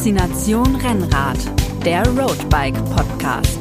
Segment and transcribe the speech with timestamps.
[0.00, 1.36] Faszination Rennrad,
[1.84, 3.58] der Roadbike Podcast.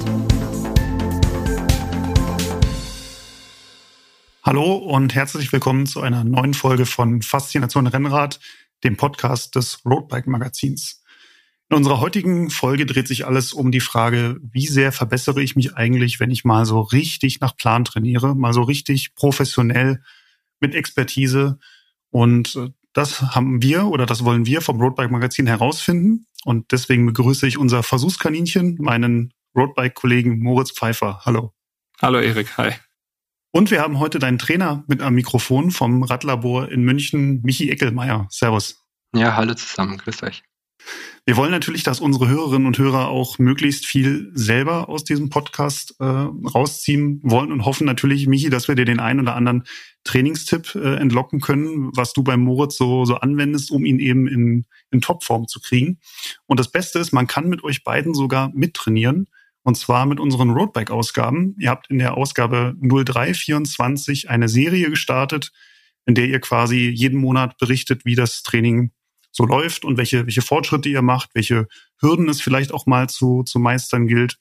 [4.43, 8.39] Hallo und herzlich willkommen zu einer neuen Folge von Faszination Rennrad,
[8.85, 11.03] dem Podcast des Roadbike Magazins.
[11.69, 15.75] In unserer heutigen Folge dreht sich alles um die Frage, wie sehr verbessere ich mich
[15.75, 20.01] eigentlich, wenn ich mal so richtig nach Plan trainiere, mal so richtig professionell
[20.61, 21.59] mit Expertise.
[22.11, 26.25] Und äh, das haben wir oder das wollen wir vom Roadbike Magazin herausfinden.
[26.45, 31.21] Und deswegen begrüße ich unser Versuchskaninchen, meinen Roadbike-Kollegen Moritz Pfeiffer.
[31.25, 31.53] Hallo.
[32.01, 32.71] Hallo Erik, hi.
[33.51, 38.27] Und wir haben heute deinen Trainer mit am Mikrofon vom Radlabor in München, Michi Eckelmeier.
[38.29, 38.85] Servus.
[39.15, 40.43] Ja, hallo zusammen, grüß euch.
[41.25, 45.95] Wir wollen natürlich, dass unsere Hörerinnen und Hörer auch möglichst viel selber aus diesem Podcast
[45.99, 49.63] äh, rausziehen wollen und hoffen natürlich, Michi, dass wir dir den einen oder anderen
[50.09, 54.65] Trainingstipp äh, entlocken können, was du beim Moritz so, so anwendest, um ihn eben in,
[54.89, 55.99] in Topform zu kriegen.
[56.47, 59.27] Und das Beste ist, man kann mit euch beiden sogar mittrainieren.
[59.61, 61.55] Und zwar mit unseren Roadbike-Ausgaben.
[61.59, 65.51] Ihr habt in der Ausgabe 0324 eine Serie gestartet,
[66.07, 68.91] in der ihr quasi jeden Monat berichtet, wie das Training
[69.31, 71.67] so läuft und welche, welche Fortschritte ihr macht, welche
[71.99, 74.39] Hürden es vielleicht auch mal zu, zu meistern gilt.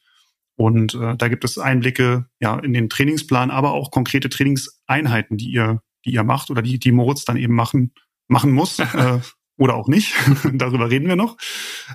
[0.59, 5.53] Und äh, da gibt es Einblicke ja in den Trainingsplan, aber auch konkrete Trainingseinheiten, die
[5.53, 7.93] ihr, die ihr macht oder die, die Moritz dann eben machen,
[8.27, 9.21] machen muss äh,
[9.57, 10.15] oder auch nicht.
[10.53, 11.37] Darüber reden wir noch.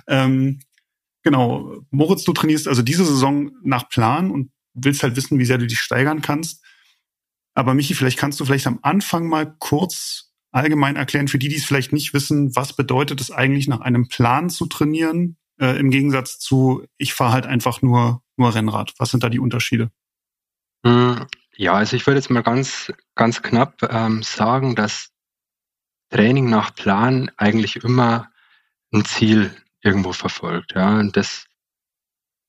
[0.08, 0.60] Ähm,
[1.22, 5.58] genau, Moritz, du trainierst also diese Saison nach Plan und willst halt wissen, wie sehr
[5.58, 6.64] du dich steigern kannst.
[7.54, 11.56] Aber Michi, vielleicht kannst du vielleicht am Anfang mal kurz allgemein erklären, für die, die
[11.56, 15.90] es vielleicht nicht wissen, was bedeutet es eigentlich, nach einem Plan zu trainieren, äh, im
[15.90, 18.94] Gegensatz zu, ich fahre halt einfach nur, nur Rennrad.
[18.98, 19.90] Was sind da die Unterschiede?
[20.84, 25.10] Hm, ja, also ich würde jetzt mal ganz, ganz knapp ähm, sagen, dass
[26.10, 28.30] Training nach Plan eigentlich immer
[28.92, 30.72] ein Ziel irgendwo verfolgt.
[30.74, 31.46] Ja, und das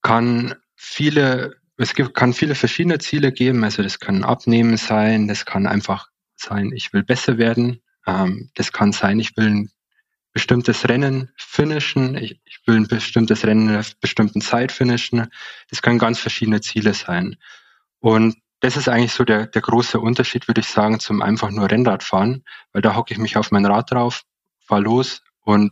[0.01, 3.63] kann viele, es gibt, kann viele verschiedene Ziele geben.
[3.63, 7.81] Also das kann Abnehmen sein, das kann einfach sein, ich will besser werden.
[8.05, 9.69] Ähm, das kann sein, ich will ein
[10.35, 15.27] bestimmtes Rennen finishen, ich, ich will ein bestimmtes Rennen in einer bestimmten Zeit finishen.
[15.69, 17.37] Das können ganz verschiedene Ziele sein.
[17.99, 21.71] Und das ist eigentlich so der, der große Unterschied, würde ich sagen, zum einfach nur
[21.71, 24.23] Rennradfahren, weil da hocke ich mich auf mein Rad drauf,
[24.59, 25.71] fahre los und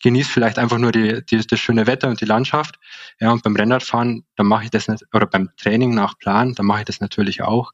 [0.00, 2.78] genieße vielleicht einfach nur die, die, das schöne Wetter und die Landschaft.
[3.18, 6.62] Ja, und beim Rennradfahren, da mache ich das nicht, oder beim Training nach Plan, da
[6.62, 7.72] mache ich das natürlich auch.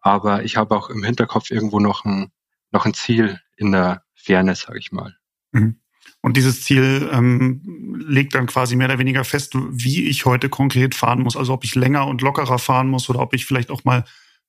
[0.00, 2.32] Aber ich habe auch im Hinterkopf irgendwo noch ein,
[2.70, 5.18] noch ein Ziel in der Ferne, sage ich mal.
[5.50, 5.81] Mhm.
[6.20, 7.60] Und dieses Ziel ähm,
[8.06, 11.36] legt dann quasi mehr oder weniger fest, wie ich heute konkret fahren muss.
[11.36, 14.04] Also ob ich länger und lockerer fahren muss oder ob ich vielleicht auch mal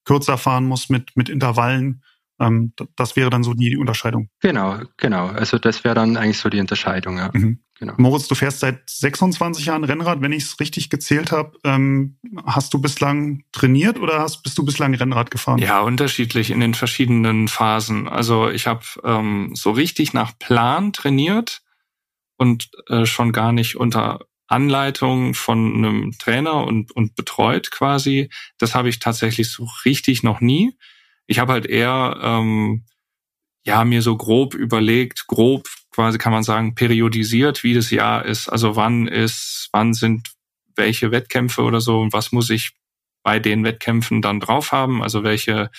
[0.06, 2.04] kürzer fahren muss mit, mit Intervallen.
[2.40, 4.30] Ähm, das wäre dann so die Unterscheidung.
[4.42, 5.28] Genau, genau.
[5.28, 7.32] Also das wäre dann eigentlich so die Unterscheidung, ja.
[7.34, 7.60] Mhm.
[7.84, 7.96] Genau.
[7.98, 11.58] Moritz, du fährst seit 26 Jahren Rennrad, wenn ich es richtig gezählt habe.
[11.66, 15.60] Ähm, hast du bislang trainiert oder hast, bist du bislang Rennrad gefahren?
[15.60, 18.08] Ja, unterschiedlich in den verschiedenen Phasen.
[18.08, 21.62] Also ich habe ähm, so richtig nach Plan trainiert
[22.38, 28.30] und äh, schon gar nicht unter Anleitung von einem Trainer und, und betreut quasi.
[28.60, 30.78] Das habe ich tatsächlich so richtig noch nie.
[31.28, 32.86] Ich habe halt eher ähm,
[33.64, 38.50] ja mir so grob überlegt, grob quasi kann man sagen, periodisiert, wie das Jahr ist.
[38.50, 40.34] Also wann ist, wann sind
[40.76, 42.72] welche Wettkämpfe oder so und was muss ich
[43.22, 45.04] bei den Wettkämpfen dann drauf haben?
[45.04, 45.70] Also welche,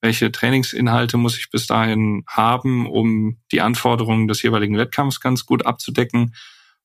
[0.00, 5.64] welche Trainingsinhalte muss ich bis dahin haben, um die Anforderungen des jeweiligen Wettkampfs ganz gut
[5.64, 6.34] abzudecken?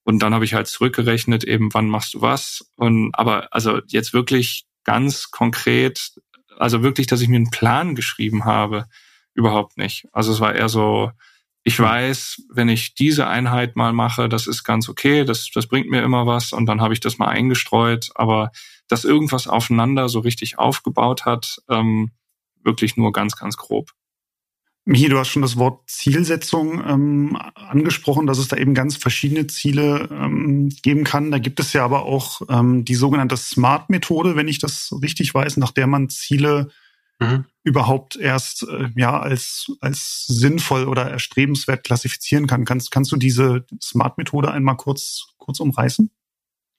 [0.04, 2.72] Und dann habe ich halt zurückgerechnet, eben wann machst du was?
[2.76, 6.12] Und aber also jetzt wirklich ganz konkret,
[6.58, 8.86] also wirklich, dass ich mir einen Plan geschrieben habe,
[9.38, 10.08] überhaupt nicht.
[10.12, 11.12] Also es war eher so,
[11.64, 15.90] ich weiß, wenn ich diese Einheit mal mache, das ist ganz okay, das, das bringt
[15.90, 18.52] mir immer was und dann habe ich das mal eingestreut, aber
[18.88, 22.12] dass irgendwas aufeinander so richtig aufgebaut hat, ähm,
[22.64, 23.92] wirklich nur ganz, ganz grob.
[24.86, 29.46] Michi, du hast schon das Wort Zielsetzung ähm, angesprochen, dass es da eben ganz verschiedene
[29.48, 31.30] Ziele ähm, geben kann.
[31.30, 35.58] Da gibt es ja aber auch ähm, die sogenannte Smart-Methode, wenn ich das richtig weiß,
[35.58, 36.70] nach der man Ziele
[37.20, 37.46] mhm.
[37.64, 42.66] überhaupt erst äh, ja als als sinnvoll oder erstrebenswert klassifizieren kann.
[42.66, 46.12] Kannst kannst du diese Smart-Methode einmal kurz kurz umreißen?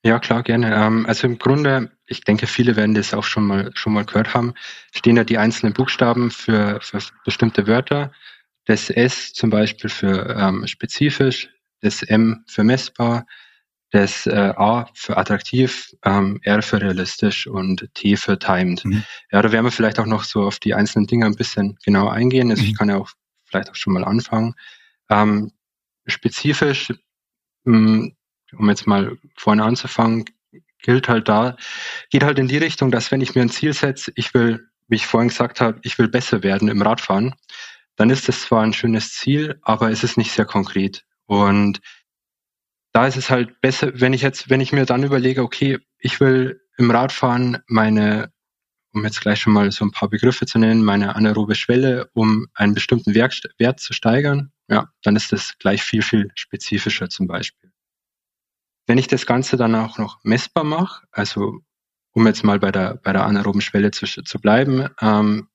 [0.05, 0.75] Ja, klar, gerne.
[0.75, 4.32] Ähm, also im Grunde, ich denke, viele werden das auch schon mal schon mal gehört
[4.35, 4.55] haben,
[4.94, 8.12] stehen da die einzelnen Buchstaben für, für bestimmte Wörter.
[8.67, 11.50] Das S zum Beispiel für ähm, spezifisch,
[11.81, 13.26] das M für messbar,
[13.90, 18.85] das äh, A für attraktiv, ähm, R für realistisch und T für timed.
[18.85, 19.05] Mhm.
[19.32, 22.12] Ja, da werden wir vielleicht auch noch so auf die einzelnen Dinge ein bisschen genauer
[22.12, 22.50] eingehen.
[22.50, 22.69] Also mhm.
[22.69, 23.11] ich kann ja auch
[23.44, 24.55] vielleicht auch schon mal anfangen.
[25.08, 25.52] Ähm,
[26.06, 26.93] spezifisch
[27.64, 28.17] mh, hm,
[28.56, 30.25] um jetzt mal vorne anzufangen,
[30.82, 31.56] gilt halt da,
[32.11, 34.96] geht halt in die Richtung, dass wenn ich mir ein Ziel setze, ich will, wie
[34.96, 37.35] ich vorhin gesagt habe, ich will besser werden im Radfahren,
[37.96, 41.05] dann ist das zwar ein schönes Ziel, aber es ist nicht sehr konkret.
[41.26, 41.81] Und
[42.99, 46.19] da ist es halt besser, wenn ich jetzt, wenn ich mir dann überlege, okay, ich
[46.19, 48.33] will im Radfahren meine,
[48.93, 52.49] um jetzt gleich schon mal so ein paar Begriffe zu nennen, meine anaerobe Schwelle, um
[52.55, 57.29] einen bestimmten Wert, Wert zu steigern, ja, dann ist das gleich viel, viel spezifischer zum
[57.29, 57.71] Beispiel.
[58.89, 61.61] Wenn ich das Ganze dann auch noch messbar mache, also
[62.15, 65.47] um jetzt mal bei der, bei der anaeroben Schwelle zu, zu bleiben, ähm,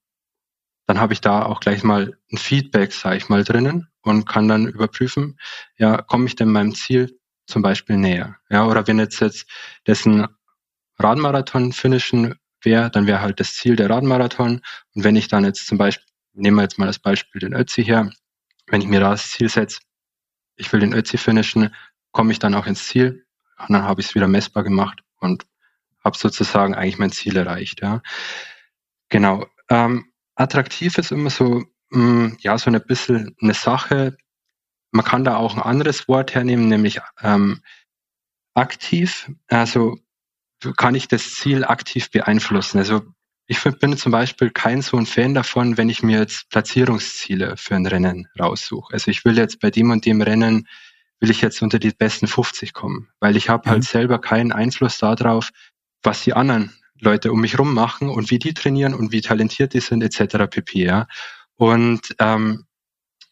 [0.88, 4.48] dann habe ich da auch gleich mal ein Feedback, sage ich mal, drinnen und kann
[4.48, 5.38] dann überprüfen,
[5.78, 8.38] ja, komme ich denn meinem Ziel zum Beispiel näher?
[8.50, 9.48] Ja, oder wenn jetzt jetzt
[9.88, 10.28] dessen
[10.98, 14.62] Radmarathon finishen wäre, dann wäre halt das Ziel der Radmarathon.
[14.96, 17.84] Und wenn ich dann jetzt zum Beispiel, nehmen wir jetzt mal das Beispiel den Ötzi
[17.84, 18.10] her,
[18.68, 19.80] wenn ich mir da das Ziel setze,
[20.56, 21.74] ich will den Ötzi finishen,
[22.12, 23.26] komme ich dann auch ins Ziel
[23.58, 25.46] und dann habe ich es wieder messbar gemacht und
[26.04, 27.82] habe sozusagen eigentlich mein Ziel erreicht.
[27.82, 28.02] Ja.
[29.10, 29.46] Genau.
[29.70, 34.18] Ähm, attraktiv ist immer so, mh, mm, ja, so ein bisschen eine Sache.
[34.94, 37.62] Man kann da auch ein anderes Wort hernehmen, nämlich ähm,
[38.54, 39.32] aktiv.
[39.48, 39.98] Also
[40.78, 42.78] kann ich das Ziel aktiv beeinflussen.
[42.78, 43.02] Also
[43.48, 47.76] ich bin zum Beispiel kein so ein Fan davon, wenn ich mir jetzt Platzierungsziele für
[47.76, 48.94] ein Rennen raussuche.
[48.94, 50.68] Also ich will jetzt bei dem und dem Rennen,
[51.20, 53.82] will ich jetzt unter die besten 50 kommen, weil ich habe halt mhm.
[53.82, 55.50] halt selber keinen Einfluss darauf,
[56.04, 59.74] was die anderen Leute um mich rum machen und wie die trainieren und wie talentiert
[59.74, 60.50] die sind etc.
[60.50, 60.86] pp.
[60.86, 61.08] Ja.
[61.56, 62.66] Und ähm,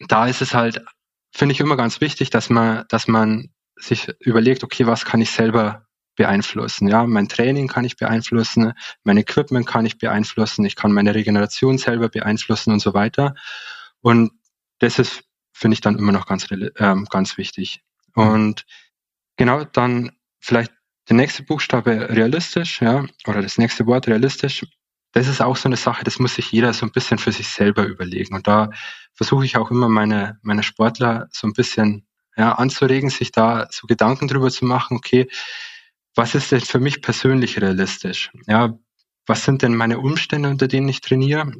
[0.07, 0.83] da ist es halt,
[1.31, 5.31] finde ich immer ganz wichtig, dass man, dass man sich überlegt, okay, was kann ich
[5.31, 6.87] selber beeinflussen?
[6.87, 8.73] Ja, mein Training kann ich beeinflussen,
[9.03, 13.35] mein Equipment kann ich beeinflussen, ich kann meine Regeneration selber beeinflussen und so weiter.
[14.01, 14.31] Und
[14.79, 15.23] das ist,
[15.53, 17.81] finde ich, dann immer noch ganz, ähm, ganz wichtig.
[18.13, 18.65] Und
[19.37, 20.73] genau dann vielleicht
[21.09, 24.65] der nächste Buchstabe realistisch, ja, oder das nächste Wort realistisch,
[25.11, 27.47] das ist auch so eine Sache, das muss sich jeder so ein bisschen für sich
[27.47, 28.35] selber überlegen.
[28.35, 28.69] Und da
[29.13, 32.05] versuche ich auch immer meine, meine Sportler so ein bisschen
[32.37, 35.27] ja, anzuregen, sich da so Gedanken drüber zu machen, okay,
[36.15, 38.31] was ist denn für mich persönlich realistisch?
[38.47, 38.73] Ja,
[39.25, 41.51] was sind denn meine Umstände, unter denen ich trainiere?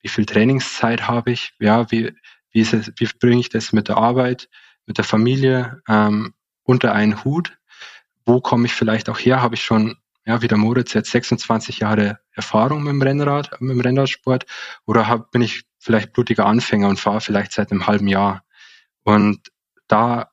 [0.00, 1.52] Wie viel Trainingszeit habe ich?
[1.58, 2.12] Ja, wie,
[2.50, 4.48] wie, ist es, wie bringe ich das mit der Arbeit,
[4.86, 6.34] mit der Familie ähm,
[6.64, 7.58] unter einen Hut?
[8.30, 9.42] wo komme ich vielleicht auch her?
[9.42, 9.96] Habe ich schon,
[10.30, 14.46] ja, wie der Moritz jetzt 26 Jahre Erfahrung mit dem Rennrad, mit dem Rennradsport
[14.86, 18.44] oder hab, bin ich vielleicht blutiger Anfänger und fahre vielleicht seit einem halben Jahr?
[19.02, 19.50] Und
[19.88, 20.30] da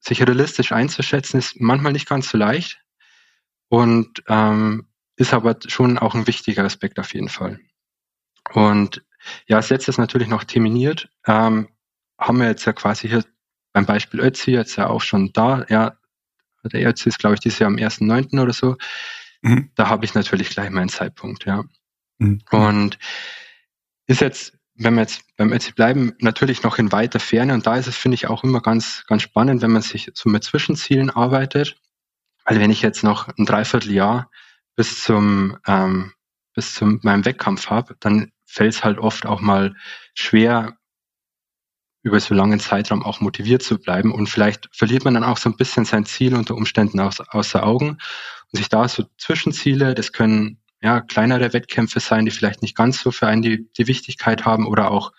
[0.00, 2.80] sich realistisch einzuschätzen, ist manchmal nicht ganz so leicht
[3.68, 7.60] und ähm, ist aber schon auch ein wichtiger Aspekt auf jeden Fall.
[8.52, 9.04] Und
[9.46, 11.68] ja, als letztes natürlich noch terminiert, ähm,
[12.18, 13.24] haben wir jetzt ja quasi hier
[13.72, 15.96] beim Beispiel Ötzi jetzt ja auch schon da, ja,
[16.64, 18.42] der ERC ist, glaube ich, dieses Jahr am 1.9.
[18.42, 18.76] oder so.
[19.42, 19.70] Mhm.
[19.74, 21.64] Da habe ich natürlich gleich meinen Zeitpunkt, ja.
[22.18, 22.40] Mhm.
[22.50, 22.98] Und
[24.06, 27.54] ist jetzt, wenn wir jetzt beim ERC bleiben, natürlich noch in weiter Ferne.
[27.54, 30.28] Und da ist es, finde ich, auch immer ganz, ganz spannend, wenn man sich so
[30.28, 31.76] mit Zwischenzielen arbeitet.
[32.44, 34.30] Weil wenn ich jetzt noch ein Dreivierteljahr
[34.76, 36.12] bis zum, ähm,
[36.54, 39.74] bis zum meinem Wettkampf habe, dann fällt es halt oft auch mal
[40.14, 40.76] schwer,
[42.06, 44.12] über so langen Zeitraum auch motiviert zu bleiben.
[44.12, 47.66] Und vielleicht verliert man dann auch so ein bisschen sein Ziel unter Umständen aus, außer
[47.66, 47.98] Augen.
[48.52, 53.00] Und sich da so Zwischenziele, das können ja kleinere Wettkämpfe sein, die vielleicht nicht ganz
[53.00, 55.12] so für einen die, die Wichtigkeit haben oder auch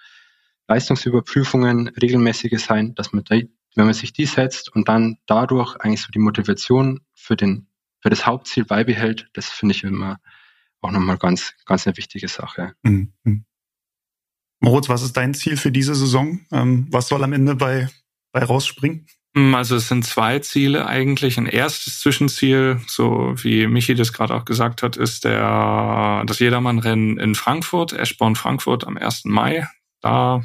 [0.70, 6.02] Leistungsüberprüfungen regelmäßige sein, dass man da, wenn man sich die setzt und dann dadurch eigentlich
[6.02, 7.68] so die Motivation für den,
[8.00, 10.20] für das Hauptziel beibehält, das finde ich immer
[10.80, 12.76] auch nochmal ganz, ganz eine wichtige Sache.
[12.84, 13.46] Mhm.
[14.60, 16.42] Moritz, was ist dein Ziel für diese Saison?
[16.52, 17.90] Ähm, was soll am Ende bei,
[18.32, 19.06] bei rausspringen?
[19.36, 21.38] Hm, also es sind zwei Ziele eigentlich.
[21.38, 27.20] Ein erstes Zwischenziel, so wie Michi das gerade auch gesagt hat, ist der das Jedermannrennen
[27.20, 29.26] in Frankfurt, Eschborn Frankfurt am 1.
[29.26, 29.68] Mai.
[30.02, 30.42] Da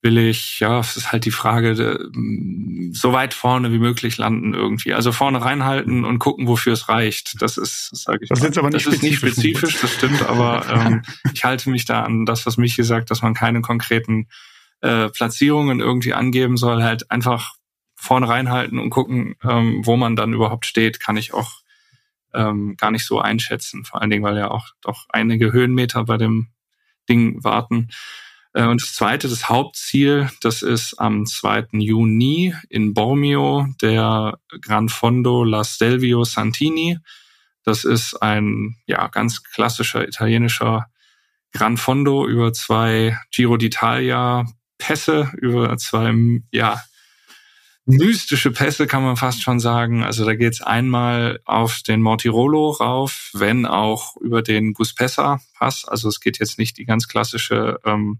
[0.00, 1.74] will ich, ja, es ist halt die Frage,
[2.92, 4.94] so weit vorne wie möglich landen irgendwie.
[4.94, 7.42] Also vorne reinhalten und gucken, wofür es reicht.
[7.42, 8.48] Das ist, sage ich das mal.
[8.48, 11.02] Ist aber nicht das spezifisch, ist nicht spezifisch, das stimmt, aber ähm,
[11.34, 14.28] ich halte mich da an das, was mich gesagt, dass man keine konkreten
[14.80, 17.54] äh, Platzierungen irgendwie angeben soll, halt einfach
[17.96, 21.62] vorne reinhalten und gucken, ähm, wo man dann überhaupt steht, kann ich auch
[22.32, 23.84] ähm, gar nicht so einschätzen.
[23.84, 26.48] Vor allen Dingen, weil ja auch doch einige Höhenmeter bei dem
[27.08, 27.88] Ding warten.
[28.52, 31.68] Äh, und das zweite, das Hauptziel, das ist am 2.
[31.72, 36.98] Juni in Bormio der Gran Fondo La Stelvio Santini.
[37.64, 40.86] Das ist ein ja ganz klassischer italienischer
[41.52, 44.46] Gran Fondo über zwei Giro d'Italia
[44.78, 46.14] Pässe, über zwei
[46.50, 46.82] ja
[47.88, 50.04] mystische Pässe kann man fast schon sagen.
[50.04, 55.86] Also da geht's einmal auf den Mortirolo rauf, wenn auch über den Guspessa Pass.
[55.86, 58.18] Also es geht jetzt nicht die ganz klassische ähm,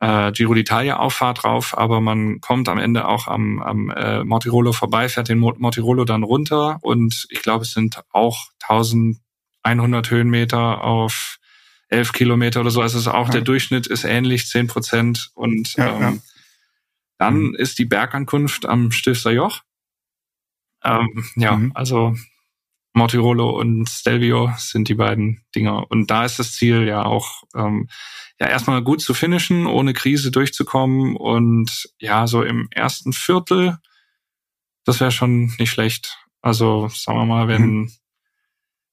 [0.00, 4.72] äh, Giro d'Italia Auffahrt rauf, aber man kommt am Ende auch am, am äh, Mortirolo
[4.72, 11.38] vorbei, fährt den Mortirolo dann runter und ich glaube, es sind auch 1100 Höhenmeter auf
[11.88, 12.82] 11 Kilometer oder so.
[12.82, 13.32] Also auch ja.
[13.32, 16.12] der Durchschnitt ist ähnlich, 10 Prozent und ja, ähm, ja.
[17.18, 17.54] Dann mhm.
[17.54, 19.62] ist die Bergankunft am Stifter Joch.
[20.82, 21.72] Ähm, ja, mhm.
[21.74, 22.14] also
[22.94, 25.90] Mortirolo und Stelvio sind die beiden Dinger.
[25.90, 27.88] Und da ist das Ziel ja auch, ähm,
[28.40, 31.16] ja, erstmal gut zu finishen, ohne Krise durchzukommen.
[31.16, 33.78] Und ja, so im ersten Viertel,
[34.84, 36.18] das wäre schon nicht schlecht.
[36.40, 37.92] Also sagen wir mal, wenn mhm.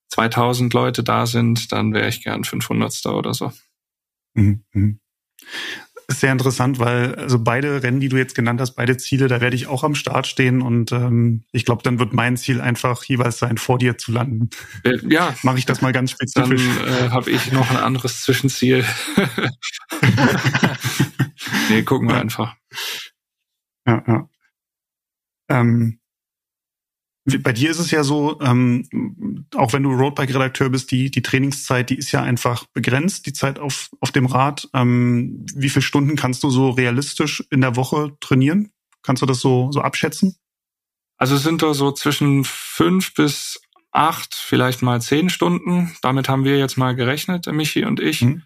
[0.10, 3.06] 2000 Leute da sind, dann wäre ich gern 500.
[3.08, 3.52] oder so.
[4.34, 5.00] Mhm.
[6.08, 9.42] Mhm sehr interessant, weil also beide Rennen, die du jetzt genannt hast, beide Ziele, da
[9.42, 13.04] werde ich auch am Start stehen und ähm, ich glaube, dann wird mein Ziel einfach
[13.04, 14.50] jeweils sein, vor dir zu landen.
[14.84, 16.64] Äh, ja, mache ich das mal ganz spezifisch.
[16.64, 18.86] Dann äh, habe ich noch ein anderes Zwischenziel.
[21.70, 22.56] nee, gucken wir einfach.
[23.88, 24.30] Ja, ja.
[25.50, 26.00] Ähm,
[27.26, 28.88] bei dir ist es ja so, ähm,
[29.56, 33.58] auch wenn du Roadbike-Redakteur bist, die, die Trainingszeit, die ist ja einfach begrenzt, die Zeit
[33.58, 34.70] auf, auf dem Rad.
[34.74, 38.72] Ähm, wie viele Stunden kannst du so realistisch in der Woche trainieren?
[39.02, 40.36] Kannst du das so, so abschätzen?
[41.18, 43.60] Also es sind da so zwischen fünf bis
[43.92, 45.96] acht, vielleicht mal zehn Stunden.
[46.02, 48.22] Damit haben wir jetzt mal gerechnet, Michi und ich.
[48.22, 48.44] Mhm.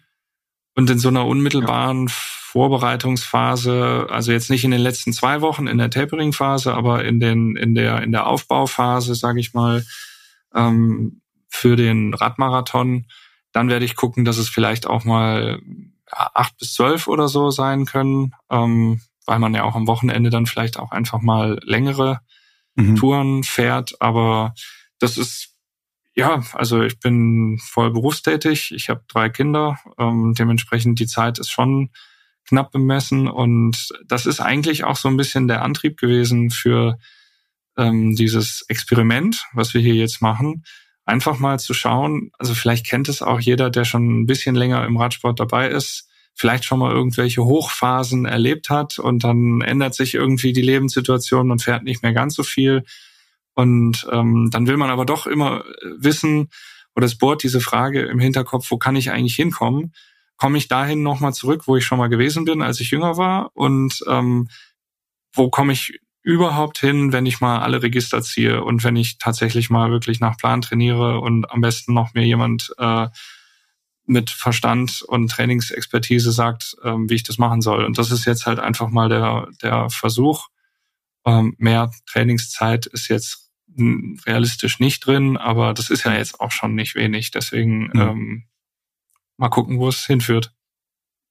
[0.79, 2.13] Und in so einer unmittelbaren ja.
[2.13, 7.57] Vorbereitungsphase, also jetzt nicht in den letzten zwei Wochen in der Tapering-Phase, aber in den
[7.57, 9.83] in der in der Aufbauphase, sage ich mal,
[10.55, 11.19] ähm,
[11.49, 13.07] für den Radmarathon,
[13.51, 15.59] dann werde ich gucken, dass es vielleicht auch mal
[16.09, 20.45] acht bis zwölf oder so sein können, ähm, weil man ja auch am Wochenende dann
[20.45, 22.21] vielleicht auch einfach mal längere
[22.75, 22.95] mhm.
[22.95, 23.95] Touren fährt.
[23.99, 24.53] Aber
[24.97, 25.48] das ist
[26.19, 31.49] ja, also ich bin voll berufstätig, ich habe drei Kinder, ähm, dementsprechend die Zeit ist
[31.49, 31.91] schon
[32.45, 33.29] knapp bemessen.
[33.29, 36.97] Und das ist eigentlich auch so ein bisschen der Antrieb gewesen für
[37.77, 40.65] ähm, dieses Experiment, was wir hier jetzt machen.
[41.05, 44.85] Einfach mal zu schauen, also vielleicht kennt es auch jeder, der schon ein bisschen länger
[44.85, 50.15] im Radsport dabei ist, vielleicht schon mal irgendwelche Hochphasen erlebt hat und dann ändert sich
[50.15, 52.83] irgendwie die Lebenssituation und fährt nicht mehr ganz so viel.
[53.59, 55.63] Und ähm, dann will man aber doch immer
[55.97, 56.49] wissen,
[56.95, 59.93] oder es bohrt diese Frage im Hinterkopf, wo kann ich eigentlich hinkommen?
[60.39, 63.51] komme ich dahin nochmal zurück, wo ich schon mal gewesen bin, als ich jünger war?
[63.55, 64.47] Und ähm,
[65.33, 69.69] wo komme ich überhaupt hin, wenn ich mal alle Register ziehe und wenn ich tatsächlich
[69.69, 73.07] mal wirklich nach Plan trainiere und am besten noch mir jemand äh,
[74.05, 77.83] mit Verstand und Trainingsexpertise sagt, ähm, wie ich das machen soll.
[77.83, 80.47] Und das ist jetzt halt einfach mal der, der Versuch.
[81.25, 83.48] Ähm, mehr Trainingszeit ist jetzt
[84.25, 87.31] realistisch nicht drin, aber das ist ja jetzt auch schon nicht wenig.
[87.31, 88.01] Deswegen mhm.
[88.01, 88.43] ähm,
[89.37, 90.53] mal gucken, wo es hinführt.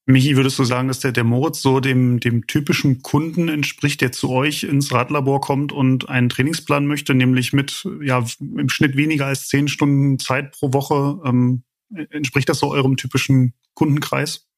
[0.06, 4.10] Michi, würdest du sagen, dass der, der Moritz so dem, dem typischen Kunden entspricht, der
[4.10, 9.26] zu euch ins Radlabor kommt und einen Trainingsplan möchte, nämlich mit ja im Schnitt weniger
[9.26, 11.20] als zehn Stunden Zeit pro Woche?
[11.26, 11.62] Ähm,
[12.10, 14.48] entspricht das so eurem typischen Kundenkreis?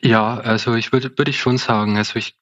[0.00, 1.98] Ja, also ich würde würde ich schon sagen.
[1.98, 2.38] Also ich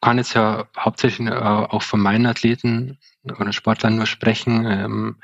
[0.00, 4.66] kann jetzt ja hauptsächlich äh, auch von meinen Athleten oder Sportlern nur sprechen.
[4.66, 5.16] Ähm,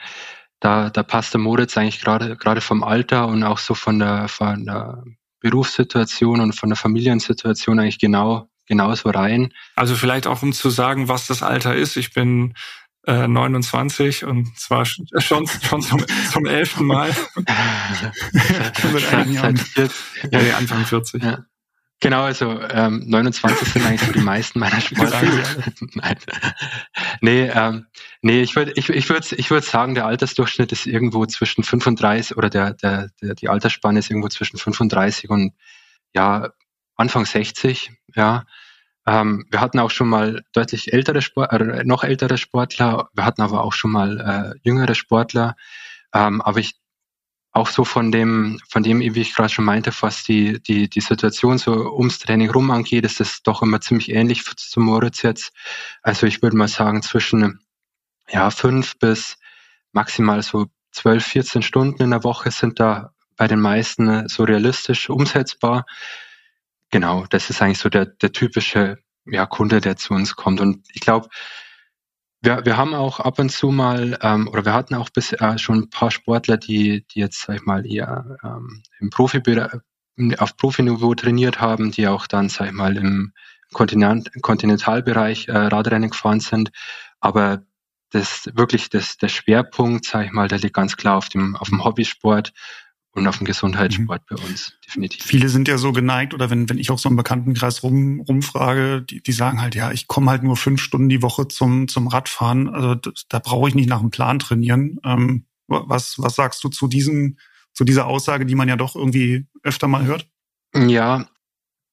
[0.61, 4.29] da, da passt der Moritz eigentlich gerade gerade vom Alter und auch so von der,
[4.29, 5.02] von der
[5.41, 9.52] Berufssituation und von der Familiensituation eigentlich genau genauso rein.
[9.75, 11.97] Also vielleicht auch um zu sagen, was das Alter ist.
[11.97, 12.55] Ich bin
[13.07, 17.11] äh, 29 und zwar schon, schon zum, zum elften Mal.
[18.75, 19.93] seit, seit,
[20.31, 21.23] ja, Anfang 40.
[21.23, 21.45] Ja.
[22.03, 25.23] Genau, also ähm, 29 sind eigentlich so die meisten meiner Sportler.
[25.95, 26.17] Nein.
[27.21, 27.87] Nee, ähm,
[28.23, 32.37] nee, ich würde ich, ich würd, ich würd sagen, der Altersdurchschnitt ist irgendwo zwischen 35
[32.37, 35.55] oder der, der, der die Altersspanne ist irgendwo zwischen 35 und
[36.13, 36.51] ja,
[36.97, 38.47] Anfang 60, ja.
[39.07, 43.43] Ähm, wir hatten auch schon mal deutlich ältere Sport, äh, noch ältere Sportler, wir hatten
[43.43, 45.55] aber auch schon mal äh, jüngere Sportler.
[46.13, 46.75] Ähm, aber ich
[47.53, 51.01] auch so von dem, von dem, wie ich gerade schon meinte, was die, die, die
[51.01, 55.53] Situation so ums Training rum angeht, ist das doch immer ziemlich ähnlich zu Moritz jetzt.
[56.03, 57.61] Also ich würde mal sagen, zwischen
[58.31, 59.37] ja, fünf bis
[59.93, 65.11] maximal so zwölf, 14 Stunden in der Woche sind da bei den meisten so realistisch
[65.11, 65.85] umsetzbar.
[66.91, 70.61] Genau, das ist eigentlich so der, der typische ja, Kunde, der zu uns kommt.
[70.61, 71.29] Und ich glaube,
[72.43, 75.59] wir, wir haben auch ab und zu mal, ähm, oder wir hatten auch bis, äh,
[75.59, 79.41] schon ein paar Sportler, die, die jetzt, sag ich mal, eher ähm, im Profi
[80.39, 83.33] auf Profiniveau trainiert haben, die auch dann, sag ich mal, im
[83.73, 86.71] Kontinent, Kontinentalbereich äh, Radrennen gefahren sind.
[87.21, 87.63] Aber
[88.11, 91.69] das wirklich das, der Schwerpunkt, sage ich mal, der liegt ganz klar auf dem, auf
[91.69, 92.53] dem Hobbysport
[93.14, 94.37] und auf dem Gesundheitssport mhm.
[94.37, 95.25] bei uns, definitiv.
[95.25, 99.02] Viele sind ja so geneigt, oder wenn, wenn ich auch so im Bekanntenkreis rum, rumfrage,
[99.02, 102.09] die, die sagen halt, ja, ich komme halt nur fünf Stunden die Woche zum, zum
[102.09, 104.99] Radfahren, also da, da brauche ich nicht nach einem Plan trainieren.
[105.04, 107.38] Ähm, was, was sagst du zu diesem,
[107.73, 110.26] zu dieser Aussage, die man ja doch irgendwie öfter mal hört?
[110.75, 111.26] Ja,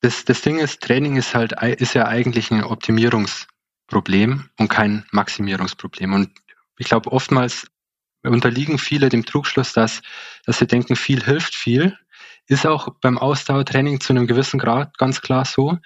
[0.01, 6.13] das, das Ding ist, Training ist halt, ist ja eigentlich ein Optimierungsproblem und kein Maximierungsproblem.
[6.13, 6.31] Und
[6.77, 7.67] ich glaube, oftmals
[8.23, 10.01] unterliegen viele dem Trugschluss, dass,
[10.45, 11.97] dass sie denken, viel hilft viel.
[12.47, 15.77] Ist auch beim Ausdauertraining zu einem gewissen Grad ganz klar so.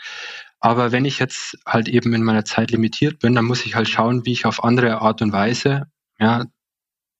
[0.59, 3.89] Aber wenn ich jetzt halt eben in meiner Zeit limitiert bin, dann muss ich halt
[3.89, 5.87] schauen, wie ich auf andere Art und Weise,
[6.19, 6.45] ja,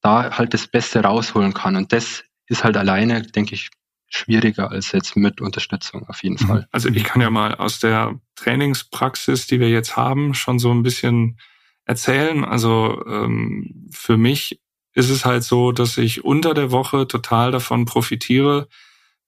[0.02, 1.76] da halt das Beste rausholen kann.
[1.76, 3.70] Und das ist halt alleine, denke ich,
[4.08, 6.48] schwieriger als jetzt mit Unterstützung auf jeden mhm.
[6.48, 6.68] Fall.
[6.72, 10.84] Also ich kann ja mal aus der Trainingspraxis, die wir jetzt haben, schon so ein
[10.84, 11.38] bisschen
[11.86, 12.46] erzählen.
[12.46, 14.62] Also ähm, für mich
[14.94, 18.68] ist es halt so, dass ich unter der Woche total davon profitiere,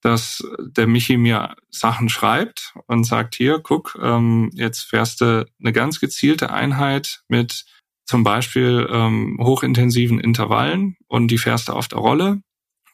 [0.02, 5.74] dass der Michi mir Sachen schreibt und sagt, hier, guck, ähm, jetzt fährst du eine
[5.74, 7.66] ganz gezielte Einheit mit
[8.06, 12.42] zum Beispiel ähm, hochintensiven Intervallen und die fährst du auf der Rolle.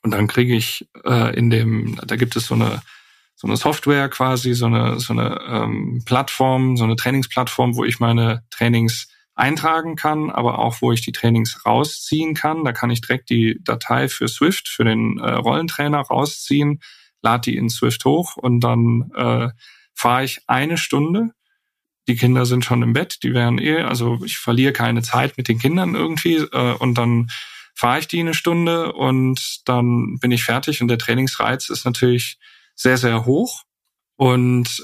[0.04, 2.82] Und dann kriege ich äh, in dem, da gibt es so eine
[3.36, 8.00] so eine Software quasi, so eine so eine ähm, Plattform, so eine Trainingsplattform, wo ich
[8.00, 9.08] meine Trainings
[9.42, 12.64] eintragen kann, aber auch wo ich die Trainings rausziehen kann.
[12.64, 16.80] Da kann ich direkt die Datei für Swift, für den äh, Rollentrainer rausziehen,
[17.24, 19.50] lade die in Swift hoch und dann äh,
[19.96, 21.32] fahre ich eine Stunde.
[22.08, 25.48] Die Kinder sind schon im Bett, die wären eh, also ich verliere keine Zeit mit
[25.48, 27.32] den Kindern irgendwie äh, und dann
[27.74, 32.38] fahre ich die eine Stunde und dann bin ich fertig und der Trainingsreiz ist natürlich
[32.76, 33.64] sehr, sehr hoch.
[34.18, 34.84] Und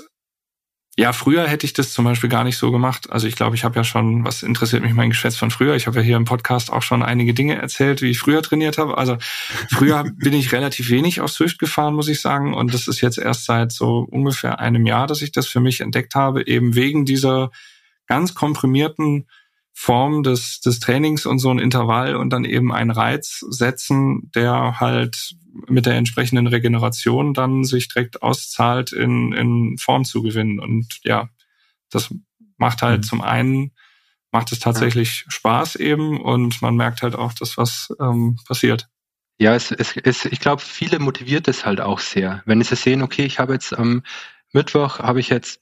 [1.00, 3.12] ja, früher hätte ich das zum Beispiel gar nicht so gemacht.
[3.12, 5.76] Also ich glaube, ich habe ja schon, was interessiert mich mein Geschwätz von früher?
[5.76, 8.80] Ich habe ja hier im Podcast auch schon einige Dinge erzählt, wie ich früher trainiert
[8.80, 8.98] habe.
[8.98, 9.18] Also
[9.70, 12.56] früher bin ich relativ wenig auf Swift gefahren, muss ich sagen.
[12.56, 15.82] Und das ist jetzt erst seit so ungefähr einem Jahr, dass ich das für mich
[15.82, 17.52] entdeckt habe, eben wegen dieser
[18.08, 19.28] ganz komprimierten
[19.74, 24.80] Form des, des Trainings und so ein Intervall und dann eben einen Reiz setzen, der
[24.80, 25.36] halt
[25.68, 30.60] mit der entsprechenden Regeneration dann sich direkt auszahlt, in, in Form zu gewinnen.
[30.60, 31.30] Und ja,
[31.90, 32.14] das
[32.58, 33.04] macht halt mhm.
[33.04, 33.72] zum einen,
[34.32, 35.32] macht es tatsächlich ja.
[35.32, 38.88] Spaß eben und man merkt halt auch, dass was ähm, passiert.
[39.40, 42.42] Ja, es, es, es, ich glaube, viele motiviert es halt auch sehr.
[42.46, 44.04] Wenn sie sehen, okay, ich habe jetzt am
[44.52, 45.62] Mittwoch, habe ich jetzt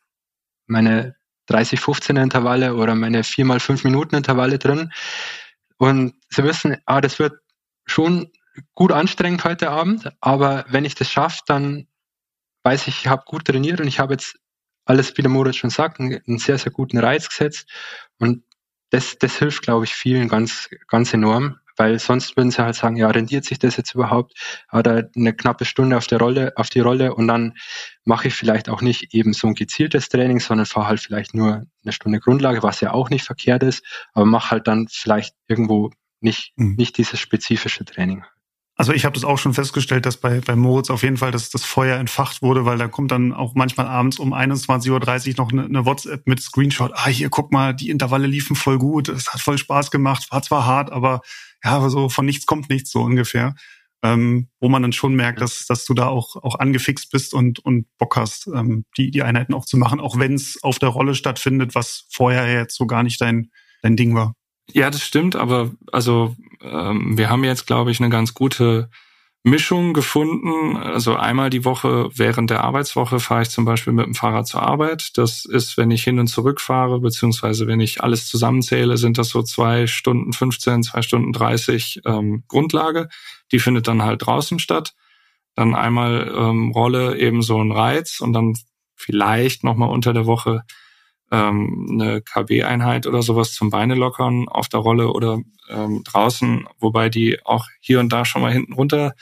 [0.65, 1.15] meine
[1.48, 4.91] 30, 15 Intervalle oder meine 4 mal 5 Minuten Intervalle drin.
[5.78, 7.34] Und sie wissen, ah, das wird
[7.86, 8.32] schon
[8.74, 11.88] gut anstrengend heute Abend, aber wenn ich das schaffe, dann
[12.63, 14.38] weiß ich, ich habe gut trainiert und ich habe jetzt
[14.86, 17.70] alles, wie der Moritz schon sagt, einen, sehr, sehr guten Reiz gesetzt.
[18.20, 18.44] Und
[18.91, 22.96] das, das hilft, glaube ich, vielen ganz, ganz enorm weil sonst würden sie halt sagen,
[22.96, 24.34] ja, rendiert sich das jetzt überhaupt?
[24.72, 27.54] Oder eine knappe Stunde auf der Rolle, auf die Rolle und dann
[28.04, 31.65] mache ich vielleicht auch nicht eben so ein gezieltes Training, sondern fahre halt vielleicht nur
[31.84, 35.91] eine Stunde Grundlage, was ja auch nicht verkehrt ist, aber mache halt dann vielleicht irgendwo
[36.22, 36.76] nicht, mhm.
[36.76, 38.24] nicht dieses spezifische Training.
[38.77, 41.49] Also ich habe das auch schon festgestellt, dass bei, bei Moritz auf jeden Fall das,
[41.49, 45.51] das Feuer entfacht wurde, weil da kommt dann auch manchmal abends um 21.30 Uhr noch
[45.51, 46.91] eine, eine WhatsApp mit Screenshot.
[46.93, 50.41] Ah, hier, guck mal, die Intervalle liefen voll gut, es hat voll Spaß gemacht, war
[50.41, 51.21] zwar hart, aber
[51.63, 53.55] ja, so von nichts kommt nichts so ungefähr.
[54.03, 57.59] Ähm, wo man dann schon merkt, dass, dass du da auch, auch angefixt bist und,
[57.59, 60.89] und Bock hast, ähm, die, die Einheiten auch zu machen, auch wenn es auf der
[60.89, 63.49] Rolle stattfindet, was vorher jetzt so gar nicht dein,
[63.81, 64.35] dein Ding war.
[64.73, 68.89] Ja, das stimmt, aber also ähm, wir haben jetzt, glaube ich, eine ganz gute
[69.45, 70.75] Mischung gefunden.
[70.75, 74.63] Also einmal die Woche während der Arbeitswoche fahre ich zum Beispiel mit dem Fahrrad zur
[74.63, 75.12] Arbeit.
[75.17, 79.30] Das ist, wenn ich hin und zurück fahre, beziehungsweise wenn ich alles zusammenzähle, sind das
[79.30, 83.08] so zwei Stunden 15, zwei Stunden 30 ähm, Grundlage.
[83.51, 84.95] Die findet dann halt draußen statt.
[85.54, 88.56] Dann einmal ähm, Rolle eben so ein Reiz und dann
[88.95, 90.63] vielleicht nochmal unter der Woche
[91.31, 97.09] ähm, eine KB-Einheit oder sowas zum Beine lockern auf der Rolle oder ähm, draußen, wobei
[97.09, 99.15] die auch hier und da schon mal hinten runter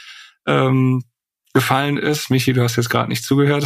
[0.45, 1.03] ähm,
[1.53, 2.29] gefallen ist.
[2.29, 3.65] Michi, du hast jetzt gerade nicht zugehört.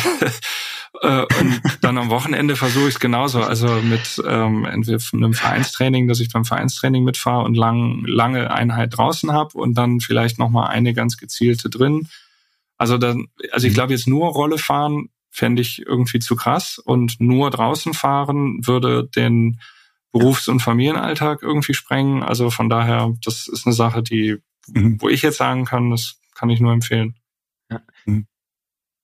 [1.01, 3.41] äh, und dann am Wochenende versuche ich es genauso.
[3.41, 8.97] Also mit ähm, entweder einem Vereinstraining, dass ich beim Vereinstraining mitfahre und lang, lange Einheit
[8.97, 12.07] draußen habe und dann vielleicht nochmal eine ganz gezielte drin.
[12.77, 13.75] Also dann, also ich mhm.
[13.75, 16.77] glaube jetzt nur Rolle fahren fände ich irgendwie zu krass.
[16.77, 19.59] Und nur draußen fahren würde den
[20.11, 22.23] Berufs- und Familienalltag irgendwie sprengen.
[22.23, 24.37] Also von daher, das ist eine Sache, die,
[24.67, 25.01] mhm.
[25.01, 27.15] wo ich jetzt sagen kann, das kann ich nur empfehlen.
[27.69, 28.27] Ja, mhm.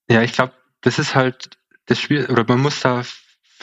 [0.09, 3.03] ja ich glaube, das ist halt das Spiel, oder man muss da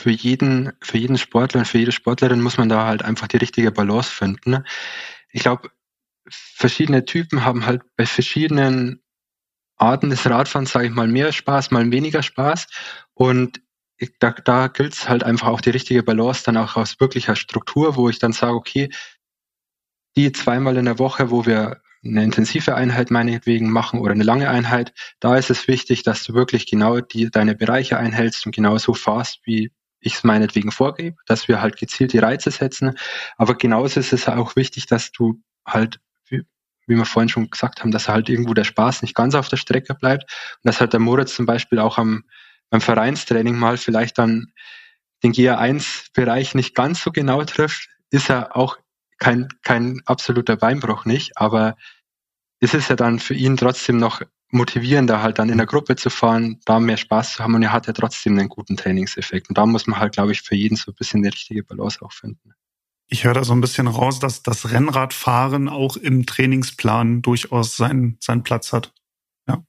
[0.01, 3.37] für jeden, für jeden Sportler und für jede Sportlerin muss man da halt einfach die
[3.37, 4.63] richtige Balance finden.
[5.31, 5.69] Ich glaube,
[6.27, 9.00] verschiedene Typen haben halt bei verschiedenen
[9.81, 12.67] Arten des Radfahrens, sage ich mal, mehr Spaß, mal weniger Spaß.
[13.13, 13.61] Und
[14.19, 17.95] da, da gilt es halt einfach auch die richtige Balance dann auch aus wirklicher Struktur,
[17.95, 18.89] wo ich dann sage, okay,
[20.15, 24.49] die zweimal in der Woche, wo wir eine intensive Einheit meinetwegen machen oder eine lange
[24.49, 28.77] Einheit, da ist es wichtig, dass du wirklich genau die, deine Bereiche einhältst und genau
[28.77, 32.97] so fast, wie ich es meinetwegen vorgebe, dass wir halt gezielt die Reize setzen.
[33.37, 35.99] Aber genauso ist es auch wichtig, dass du halt,
[36.87, 39.57] wie, wir vorhin schon gesagt haben, dass halt irgendwo der Spaß nicht ganz auf der
[39.57, 42.23] Strecke bleibt und dass halt der Moritz zum Beispiel auch am,
[42.69, 44.51] beim Vereinstraining mal vielleicht dann
[45.23, 48.77] den GR1-Bereich nicht ganz so genau trifft, ist er auch
[49.19, 51.75] kein, kein absoluter Beinbruch nicht, aber
[52.59, 56.09] es ist ja dann für ihn trotzdem noch motivierender, halt dann in der Gruppe zu
[56.09, 59.49] fahren, da mehr Spaß zu haben und er hat ja trotzdem einen guten Trainingseffekt.
[59.49, 62.01] Und da muss man halt, glaube ich, für jeden so ein bisschen die richtige Balance
[62.01, 62.53] auch finden.
[63.13, 68.17] Ich höre da so ein bisschen raus, dass das Rennradfahren auch im Trainingsplan durchaus seinen,
[68.21, 68.93] seinen Platz hat.
[69.47, 69.63] Ja,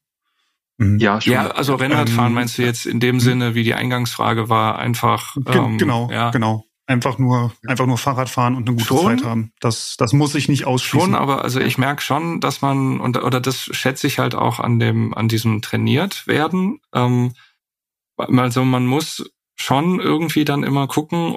[0.78, 0.98] mhm.
[0.98, 1.32] ja, schon.
[1.32, 5.36] ja also Rennradfahren ähm, meinst du jetzt in dem Sinne, wie die Eingangsfrage war, einfach.
[5.46, 6.30] Ähm, genau, ja.
[6.30, 9.52] genau einfach nur einfach nur Fahrrad fahren und eine gute schon, Zeit haben.
[9.60, 11.12] Das das muss ich nicht ausschließen.
[11.12, 14.60] Schon, aber also ich merke schon, dass man und oder das schätze ich halt auch
[14.60, 16.80] an dem an diesem trainiert werden.
[16.94, 17.32] Ähm,
[18.16, 21.36] also man muss schon irgendwie dann immer gucken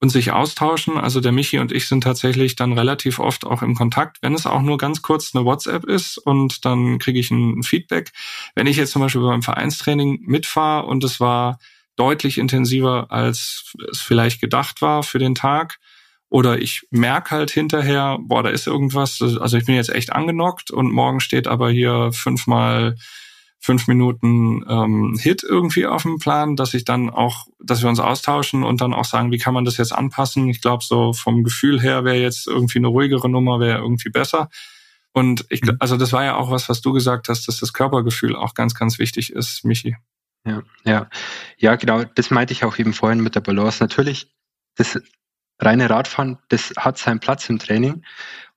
[0.00, 0.96] und sich austauschen.
[0.96, 4.46] Also der Michi und ich sind tatsächlich dann relativ oft auch im Kontakt, wenn es
[4.46, 8.12] auch nur ganz kurz eine WhatsApp ist und dann kriege ich ein Feedback.
[8.54, 11.58] Wenn ich jetzt zum Beispiel beim Vereinstraining mitfahre und es war
[11.96, 15.78] deutlich intensiver, als es vielleicht gedacht war für den Tag.
[16.30, 20.70] Oder ich merke halt hinterher, boah, da ist irgendwas, also ich bin jetzt echt angenockt
[20.70, 22.96] und morgen steht aber hier fünfmal
[23.60, 28.00] fünf Minuten ähm, Hit irgendwie auf dem Plan, dass ich dann auch, dass wir uns
[28.00, 30.48] austauschen und dann auch sagen, wie kann man das jetzt anpassen?
[30.48, 34.48] Ich glaube, so vom Gefühl her wäre jetzt irgendwie eine ruhigere Nummer, wäre irgendwie besser.
[35.12, 35.76] Und ich, mhm.
[35.78, 38.74] also das war ja auch was, was du gesagt hast, dass das Körpergefühl auch ganz,
[38.74, 39.96] ganz wichtig ist, Michi.
[40.46, 41.10] Ja, ja.
[41.58, 43.82] Ja, genau, das meinte ich auch eben vorhin mit der Balance.
[43.82, 44.32] Natürlich,
[44.76, 44.98] das
[45.58, 47.92] reine Radfahren, das hat seinen Platz im Training.
[47.92, 48.04] Und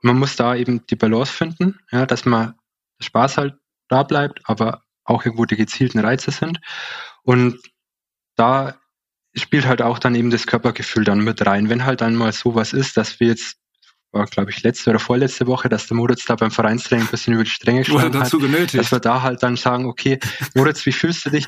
[0.04, 2.54] man muss da eben die Balance finden, ja, dass man
[3.02, 3.56] Spaß halt
[3.90, 6.60] da bleibt, aber auch irgendwo die gezielten Reize sind.
[7.24, 7.60] Und
[8.36, 8.76] da
[9.36, 11.70] spielt halt auch dann eben das Körpergefühl dann mit rein.
[11.70, 13.58] Wenn halt dann mal sowas ist, dass wir jetzt
[14.14, 17.34] war, glaube ich, letzte oder vorletzte Woche, dass der Moritz da beim Vereinstraining ein bisschen
[17.34, 18.46] über die Stränge geschlagen dazu hat.
[18.46, 18.76] Genötigt.
[18.76, 20.20] Dass wir da halt dann sagen, okay,
[20.54, 21.48] Moritz, wie fühlst du dich?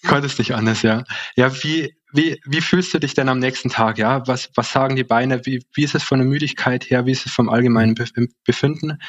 [0.06, 1.02] Konnte es nicht anders, ja.
[1.34, 3.98] Ja, wie, wie, wie fühlst du dich denn am nächsten Tag?
[3.98, 5.44] Ja, was, was sagen die Beine?
[5.44, 7.06] Wie, wie ist es von der Müdigkeit her?
[7.06, 7.96] Wie ist es vom allgemeinen
[8.44, 9.00] Befinden?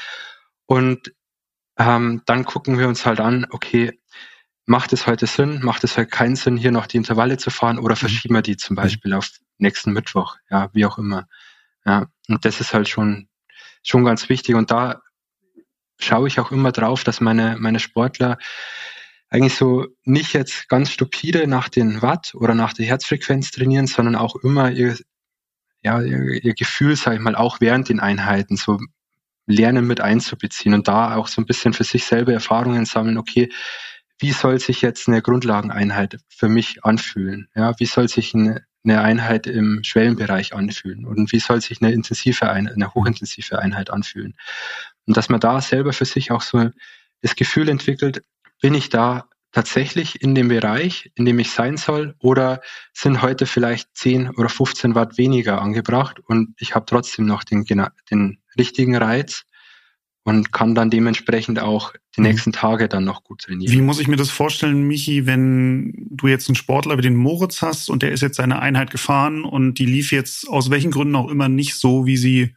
[0.65, 1.13] Und
[1.77, 3.99] ähm, dann gucken wir uns halt an, okay,
[4.65, 5.59] macht es heute Sinn?
[5.63, 7.99] Macht es heute keinen Sinn, hier noch die Intervalle zu fahren oder mhm.
[7.99, 8.75] verschieben wir die zum.
[8.75, 10.37] Beispiel auf nächsten Mittwoch?
[10.49, 11.27] Ja, wie auch immer.
[11.85, 13.29] Ja, und das ist halt schon,
[13.83, 14.55] schon ganz wichtig.
[14.55, 15.01] Und da
[15.99, 18.37] schaue ich auch immer drauf, dass meine, meine Sportler
[19.29, 24.15] eigentlich so nicht jetzt ganz stupide nach den Watt oder nach der Herzfrequenz trainieren, sondern
[24.15, 24.97] auch immer ihr,
[25.81, 28.79] ja, ihr, ihr Gefühl, sage ich mal, auch während den Einheiten so
[29.47, 33.49] lernen mit einzubeziehen und da auch so ein bisschen für sich selber Erfahrungen sammeln, okay,
[34.19, 37.49] wie soll sich jetzt eine Grundlageneinheit für mich anfühlen?
[37.53, 41.05] Ja, wie soll sich eine, Einheit im Schwellenbereich anfühlen?
[41.05, 44.35] Und wie soll sich eine intensive Einheit, eine hochintensive Einheit anfühlen?
[45.05, 46.69] Und dass man da selber für sich auch so
[47.21, 48.23] das Gefühl entwickelt,
[48.61, 52.59] bin ich da tatsächlich in dem Bereich, in dem ich sein soll, oder
[52.93, 57.63] sind heute vielleicht 10 oder 15 Watt weniger angebracht und ich habe trotzdem noch den,
[58.11, 59.45] den richtigen Reiz
[60.25, 62.27] und kann dann dementsprechend auch die mhm.
[62.27, 63.71] nächsten Tage dann noch gut trainieren.
[63.71, 67.61] Wie muss ich mir das vorstellen, Michi, wenn du jetzt einen Sportler wie den Moritz
[67.61, 71.15] hast und der ist jetzt seine Einheit gefahren und die lief jetzt aus welchen Gründen
[71.15, 72.55] auch immer nicht so, wie sie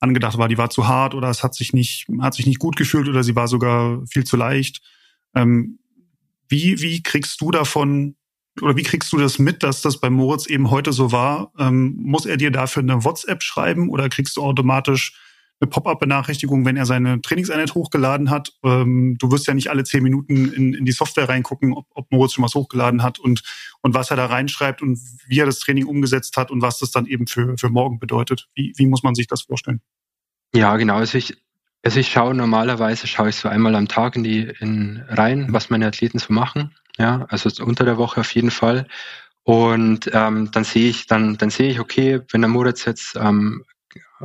[0.00, 2.76] angedacht war, die war zu hart oder es hat sich nicht, hat sich nicht gut
[2.76, 4.80] gefühlt oder sie war sogar viel zu leicht.
[5.34, 5.78] Ähm,
[6.48, 8.16] wie, wie kriegst du davon
[8.60, 11.52] oder wie kriegst du das mit, dass das bei Moritz eben heute so war?
[11.58, 15.16] Ähm, muss er dir dafür eine WhatsApp schreiben oder kriegst du automatisch
[15.60, 18.52] eine Pop-up-Benachrichtigung, wenn er seine Trainingseinheit hochgeladen hat.
[18.62, 22.10] Ähm, du wirst ja nicht alle zehn Minuten in, in die Software reingucken, ob, ob
[22.12, 23.42] Moritz schon was hochgeladen hat und,
[23.82, 26.92] und was er da reinschreibt und wie er das Training umgesetzt hat und was das
[26.92, 28.48] dann eben für, für morgen bedeutet.
[28.54, 29.80] Wie, wie muss man sich das vorstellen?
[30.54, 30.94] Ja, genau.
[30.94, 31.36] Also ich,
[31.82, 35.70] also ich schaue normalerweise, schaue ich so einmal am Tag in die in rein, was
[35.70, 36.74] meine Athleten so machen.
[36.98, 38.86] Ja, also unter der Woche auf jeden Fall.
[39.44, 43.64] Und ähm, dann sehe ich, dann, dann sehe ich, okay, wenn der Moritz jetzt ähm,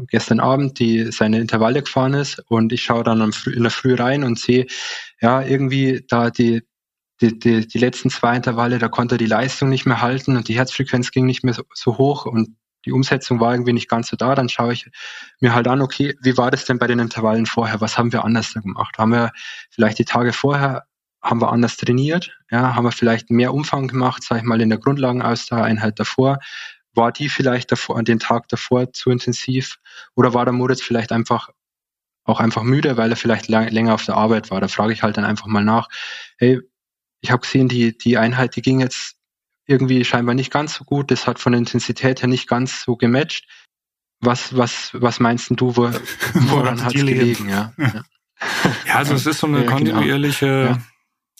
[0.08, 4.24] gestern Abend die seine Intervalle gefahren ist und ich schaue dann in der Früh rein
[4.24, 4.66] und sehe,
[5.22, 6.64] ja, irgendwie da die,
[7.22, 10.48] die, die, die letzten zwei Intervalle, da konnte er die Leistung nicht mehr halten und
[10.48, 14.10] die Herzfrequenz ging nicht mehr so, so hoch und die Umsetzung war irgendwie nicht ganz
[14.10, 14.90] so da, dann schaue ich
[15.40, 17.82] mir halt an, okay, wie war das denn bei den Intervallen vorher?
[17.82, 18.98] Was haben wir anders gemacht?
[18.98, 19.32] Haben wir
[19.70, 20.84] vielleicht die Tage vorher,
[21.22, 22.38] haben wir anders trainiert?
[22.52, 26.40] Ja, haben wir vielleicht mehr Umfang gemacht, sage ich mal, in der Grundlagenausdauereinheit davor?
[26.94, 29.78] War die vielleicht davor, an den Tag davor zu intensiv?
[30.16, 31.50] Oder war der Moritz vielleicht einfach
[32.26, 34.62] auch einfach müde, weil er vielleicht länger auf der Arbeit war?
[34.62, 35.88] Da frage ich halt dann einfach mal nach,
[36.38, 36.60] hey,
[37.22, 39.16] ich habe gesehen, die, die Einheit, die ging jetzt
[39.66, 41.12] irgendwie scheinbar nicht ganz so gut.
[41.12, 43.48] Das hat von der Intensität her nicht ganz so gematcht.
[44.20, 45.92] Was, was, was meinst du, wo,
[46.34, 47.50] woran hat es gelegen?
[47.50, 47.74] Ja.
[47.78, 48.04] ja.
[48.86, 49.76] Ja, also es ist so eine ja, genau.
[49.76, 50.82] kontinuierliche ja.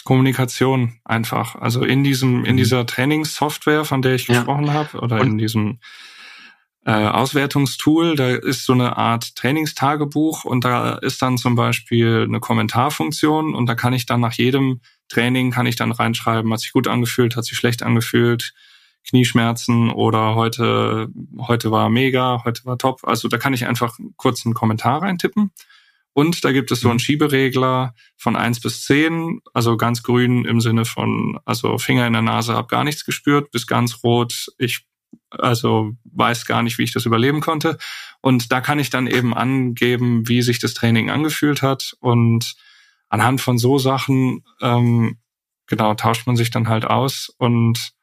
[0.04, 1.56] Kommunikation einfach.
[1.56, 2.58] Also in diesem, in mhm.
[2.58, 5.80] dieser Trainingssoftware, von der ich gesprochen habe, oder Und in diesem
[6.86, 12.40] äh, Auswertungstool, da ist so eine Art Trainingstagebuch und da ist dann zum Beispiel eine
[12.40, 16.72] Kommentarfunktion und da kann ich dann nach jedem Training kann ich dann reinschreiben, hat sich
[16.72, 18.54] gut angefühlt, hat sich schlecht angefühlt,
[19.08, 23.02] Knieschmerzen oder heute, heute war mega, heute war top.
[23.04, 25.52] Also da kann ich einfach kurz einen Kommentar reintippen.
[26.14, 27.00] Und da gibt es so einen mhm.
[27.00, 32.22] Schieberegler von eins bis zehn, also ganz grün im Sinne von, also Finger in der
[32.22, 34.86] Nase, hab gar nichts gespürt, bis ganz rot, ich
[35.30, 37.78] also weiß gar nicht, wie ich das überleben konnte.
[38.22, 41.96] Und da kann ich dann eben angeben, wie sich das Training angefühlt hat.
[42.00, 42.56] Und
[43.14, 45.20] anhand von so Sachen, ähm,
[45.68, 47.32] genau, tauscht man sich dann halt aus.
[47.38, 47.94] Und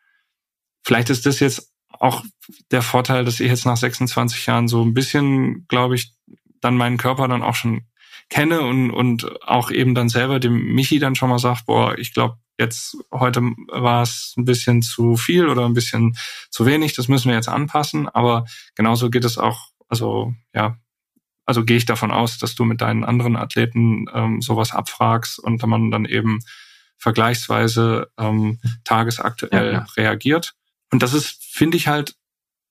[0.85, 2.23] vielleicht ist das jetzt auch
[2.71, 6.13] der Vorteil, dass ich jetzt nach 26 Jahren so ein bisschen, glaube ich,
[6.61, 7.89] dann meinen Körper dann auch schon
[8.29, 12.15] kenne und, und auch eben dann selber dem Michi dann schon mal sagt, boah, ich
[12.15, 16.17] glaube, jetzt heute war es ein bisschen zu viel oder ein bisschen
[16.51, 18.45] zu wenig, das müssen wir jetzt anpassen, aber
[18.77, 20.77] genauso geht es auch, also ja,
[21.51, 25.61] also gehe ich davon aus, dass du mit deinen anderen Athleten ähm, sowas abfragst und
[25.67, 26.39] man dann eben
[26.97, 29.87] vergleichsweise ähm, tagesaktuell ja, ja.
[29.97, 30.55] reagiert.
[30.93, 32.15] Und das ist, finde ich halt,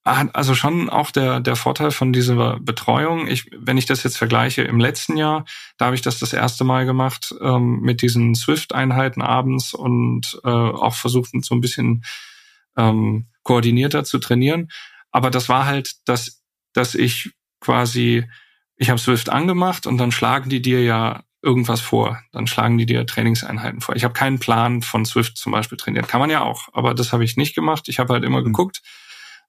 [0.02, 3.26] also schon auch der, der Vorteil von dieser Betreuung.
[3.26, 5.44] Ich, wenn ich das jetzt vergleiche im letzten Jahr,
[5.76, 10.48] da habe ich das das erste Mal gemacht ähm, mit diesen Swift-Einheiten abends und äh,
[10.48, 12.02] auch versucht, so ein bisschen
[12.78, 14.70] ähm, koordinierter zu trainieren.
[15.10, 18.26] Aber das war halt, dass, dass ich quasi,
[18.80, 22.18] ich habe Swift angemacht und dann schlagen die dir ja irgendwas vor.
[22.32, 23.94] Dann schlagen die dir Trainingseinheiten vor.
[23.94, 26.08] Ich habe keinen Plan von Swift zum Beispiel trainiert.
[26.08, 27.90] Kann man ja auch, aber das habe ich nicht gemacht.
[27.90, 28.46] Ich habe halt immer mhm.
[28.46, 28.80] geguckt,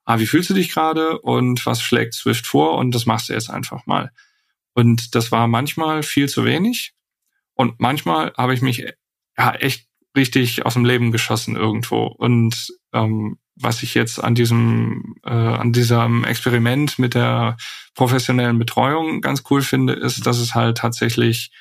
[0.04, 3.34] ah, wie fühlst du dich gerade und was schlägt Swift vor und das machst du
[3.34, 4.12] jetzt einfach mal.
[4.74, 6.94] Und das war manchmal viel zu wenig
[7.54, 8.86] und manchmal habe ich mich
[9.38, 12.06] ja echt richtig aus dem Leben geschossen irgendwo.
[12.06, 17.58] Und ähm, was ich jetzt an diesem äh, an diesem Experiment mit der
[17.96, 21.52] professionellen Betreuung ganz cool finde, ist, dass es halt tatsächlich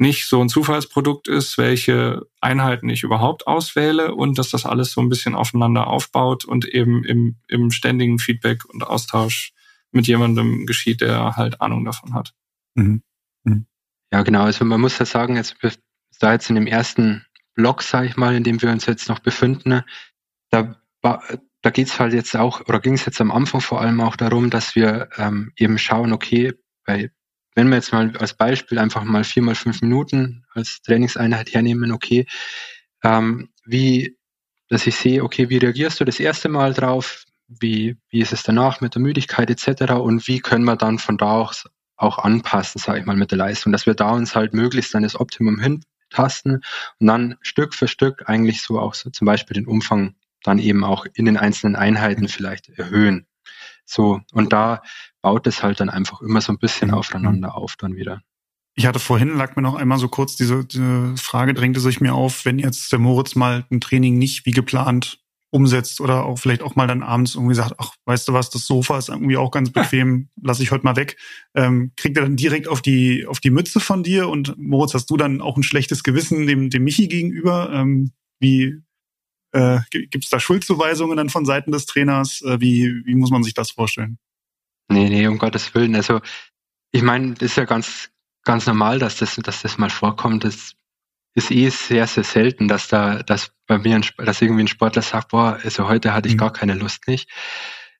[0.00, 5.02] nicht so ein Zufallsprodukt ist, welche Einheiten ich überhaupt auswähle und dass das alles so
[5.02, 9.52] ein bisschen aufeinander aufbaut und eben im, im ständigen Feedback und Austausch
[9.92, 12.32] mit jemandem geschieht, der halt Ahnung davon hat.
[12.74, 13.02] Mhm.
[13.44, 13.66] Mhm.
[14.10, 14.44] Ja, genau.
[14.44, 15.56] Also man muss ja sagen, jetzt
[16.18, 19.18] da jetzt in dem ersten Block, sage ich mal, in dem wir uns jetzt noch
[19.18, 19.82] befinden,
[20.50, 20.80] da,
[21.62, 24.16] da geht es halt jetzt auch, oder ging es jetzt am Anfang vor allem auch
[24.16, 26.54] darum, dass wir ähm, eben schauen, okay,
[26.86, 27.10] bei
[27.54, 31.92] wenn wir jetzt mal als Beispiel einfach mal vier mal fünf Minuten als Trainingseinheit hernehmen,
[31.92, 32.26] okay,
[33.02, 34.16] ähm, wie,
[34.68, 37.24] dass ich sehe, okay, wie reagierst du das erste Mal drauf?
[37.48, 39.94] Wie, wie ist es danach mit der Müdigkeit etc.
[39.94, 43.38] Und wie können wir dann von da aus auch anpassen, sage ich mal, mit der
[43.38, 46.62] Leistung, dass wir da uns halt möglichst dann das Optimum hintasten
[46.98, 50.84] und dann Stück für Stück eigentlich so auch so zum Beispiel den Umfang dann eben
[50.84, 53.26] auch in den einzelnen Einheiten vielleicht erhöhen.
[53.84, 54.82] So, und da
[55.20, 58.22] baut es halt dann einfach immer so ein bisschen aufeinander auf dann wieder.
[58.74, 62.14] Ich hatte vorhin, lag mir noch einmal so kurz, diese, diese Frage drängte sich mir
[62.14, 66.62] auf, wenn jetzt der Moritz mal ein Training nicht wie geplant umsetzt oder auch vielleicht
[66.62, 69.50] auch mal dann abends irgendwie sagt, ach, weißt du was, das Sofa ist irgendwie auch
[69.50, 71.16] ganz bequem, lass ich heute mal weg.
[71.54, 75.10] Ähm, kriegt er dann direkt auf die, auf die Mütze von dir und Moritz, hast
[75.10, 77.70] du dann auch ein schlechtes Gewissen dem, dem Michi gegenüber?
[77.72, 78.80] Ähm, wie,
[79.52, 82.42] äh, Gibt es da Schuldzuweisungen dann von Seiten des Trainers?
[82.42, 84.18] Äh, wie, wie muss man sich das vorstellen?
[84.88, 85.94] Nee, nee, um Gottes Willen.
[85.94, 86.20] Also
[86.92, 88.10] ich meine, das ist ja ganz,
[88.44, 90.44] ganz normal, dass das, dass das mal vorkommt.
[90.44, 90.74] Das
[91.34, 95.02] ist eh sehr, sehr selten, dass da, dass bei mir, ein, dass irgendwie ein Sportler
[95.02, 96.38] sagt, boah, also heute hatte ich mhm.
[96.38, 97.28] gar keine Lust nicht.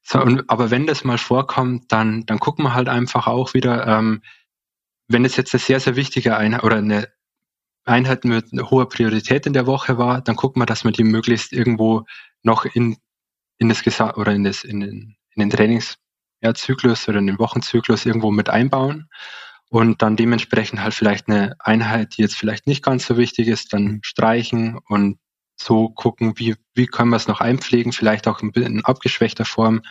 [0.02, 3.86] So, und, aber wenn das mal vorkommt, dann, dann gucken wir halt einfach auch wieder,
[3.86, 4.22] ähm,
[5.08, 7.08] wenn es jetzt eine sehr, sehr wichtige Einheit oder eine
[7.90, 11.52] Einheit mit hoher Priorität in der Woche war, dann gucken wir, dass wir die möglichst
[11.52, 12.04] irgendwo
[12.42, 12.96] noch in,
[13.58, 18.06] in das Gesa oder in, das, in, den, in den Trainingszyklus oder in den Wochenzyklus
[18.06, 19.08] irgendwo mit einbauen
[19.70, 23.72] und dann dementsprechend halt vielleicht eine Einheit, die jetzt vielleicht nicht ganz so wichtig ist,
[23.72, 25.18] dann streichen und
[25.56, 29.82] so gucken, wie, wie können wir es noch einpflegen, vielleicht auch in abgeschwächter Form,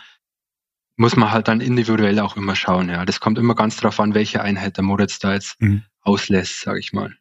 [0.96, 2.90] muss man halt dann individuell auch immer schauen.
[2.90, 5.82] Ja, das kommt immer ganz darauf an, welche Einheit der Moritz da jetzt mhm.
[6.02, 7.16] auslässt, sage ich mal.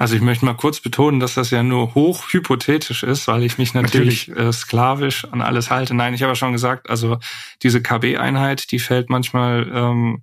[0.00, 3.74] Also ich möchte mal kurz betonen, dass das ja nur hochhypothetisch ist, weil ich mich
[3.74, 4.48] natürlich, natürlich.
[4.48, 5.92] Äh, sklavisch an alles halte.
[5.92, 7.18] Nein, ich habe ja schon gesagt, also
[7.62, 10.22] diese KB-Einheit, die fällt manchmal ähm,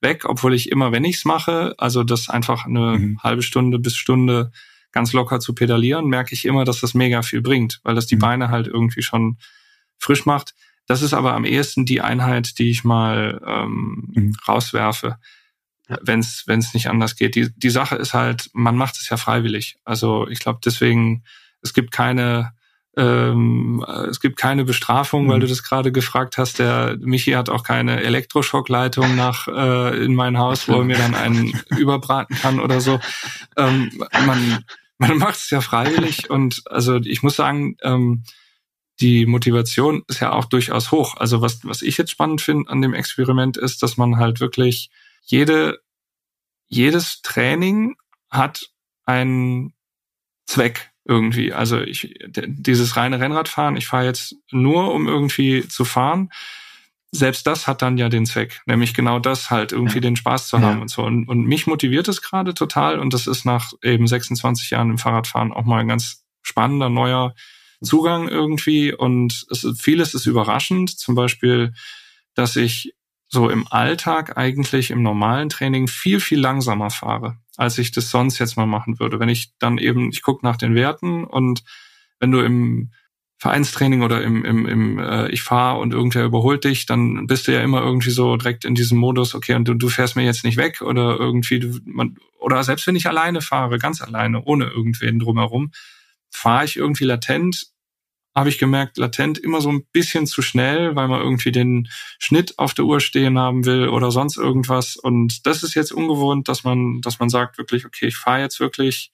[0.00, 3.22] weg, obwohl ich immer, wenn ich's mache, also das einfach eine mhm.
[3.22, 4.50] halbe Stunde bis Stunde
[4.92, 8.16] ganz locker zu pedalieren, merke ich immer, dass das mega viel bringt, weil das die
[8.16, 8.20] mhm.
[8.20, 9.36] Beine halt irgendwie schon
[9.98, 10.54] frisch macht.
[10.86, 14.36] Das ist aber am ehesten die Einheit, die ich mal ähm, mhm.
[14.48, 15.18] rauswerfe.
[16.02, 17.34] Wenn es nicht anders geht.
[17.34, 19.78] Die, die Sache ist halt, man macht es ja freiwillig.
[19.84, 21.24] Also ich glaube deswegen,
[21.62, 22.52] es gibt keine
[22.98, 25.28] ähm, es gibt keine Bestrafung, mhm.
[25.28, 26.58] weil du das gerade gefragt hast.
[26.58, 31.14] Der Michi hat auch keine Elektroschockleitung nach äh, in mein Haus, wo er mir dann
[31.14, 32.98] einen überbraten kann oder so.
[33.56, 33.90] Ähm,
[34.26, 34.64] man
[34.98, 38.24] man macht es ja freiwillig und also ich muss sagen, ähm,
[39.00, 41.16] die Motivation ist ja auch durchaus hoch.
[41.18, 44.90] Also was was ich jetzt spannend finde an dem Experiment ist, dass man halt wirklich
[45.28, 45.78] jede
[46.68, 47.96] jedes Training
[48.30, 48.68] hat
[49.06, 49.72] einen
[50.46, 51.52] Zweck irgendwie.
[51.52, 56.30] Also ich dieses reine Rennradfahren, ich fahre jetzt nur, um irgendwie zu fahren.
[57.10, 60.02] Selbst das hat dann ja den Zweck, nämlich genau das halt irgendwie ja.
[60.02, 60.82] den Spaß zu haben ja.
[60.82, 61.02] und so.
[61.02, 64.98] Und, und mich motiviert es gerade total und das ist nach eben 26 Jahren im
[64.98, 67.34] Fahrradfahren auch mal ein ganz spannender neuer
[67.82, 70.90] Zugang irgendwie und es, vieles ist überraschend.
[70.90, 71.72] Zum Beispiel,
[72.34, 72.94] dass ich
[73.28, 78.38] so im Alltag eigentlich im normalen Training viel, viel langsamer fahre, als ich das sonst
[78.38, 79.20] jetzt mal machen würde.
[79.20, 81.62] Wenn ich dann eben, ich gucke nach den Werten und
[82.20, 82.90] wenn du im
[83.40, 87.52] Vereinstraining oder im, im, im äh, ich fahre und irgendwer überholt dich, dann bist du
[87.52, 90.44] ja immer irgendwie so direkt in diesem Modus, okay, und du, du fährst mir jetzt
[90.44, 94.64] nicht weg oder irgendwie, du, man, oder selbst wenn ich alleine fahre, ganz alleine, ohne
[94.64, 95.70] irgendwen drumherum,
[96.30, 97.68] fahre ich irgendwie latent
[98.38, 102.58] habe ich gemerkt, latent immer so ein bisschen zu schnell, weil man irgendwie den Schnitt
[102.58, 104.96] auf der Uhr stehen haben will oder sonst irgendwas.
[104.96, 108.60] Und das ist jetzt ungewohnt, dass man, dass man sagt wirklich, okay, ich fahre jetzt
[108.60, 109.10] wirklich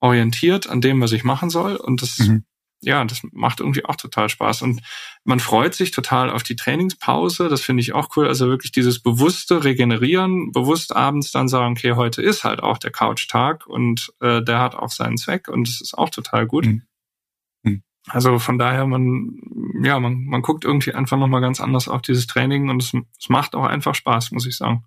[0.00, 1.76] orientiert an dem, was ich machen soll.
[1.76, 2.44] Und das, mhm.
[2.80, 4.62] ja, das macht irgendwie auch total Spaß.
[4.62, 4.80] Und
[5.24, 7.48] man freut sich total auf die Trainingspause.
[7.48, 8.28] Das finde ich auch cool.
[8.28, 12.92] Also wirklich dieses bewusste Regenerieren, bewusst abends dann sagen, okay, heute ist halt auch der
[12.92, 16.66] Couch-Tag und äh, der hat auch seinen Zweck und das ist auch total gut.
[16.66, 16.82] Mhm.
[18.08, 19.40] Also von daher, man,
[19.82, 23.28] ja, man, man guckt irgendwie einfach nochmal ganz anders auf dieses Training und es, es
[23.28, 24.84] macht auch einfach Spaß, muss ich sagen.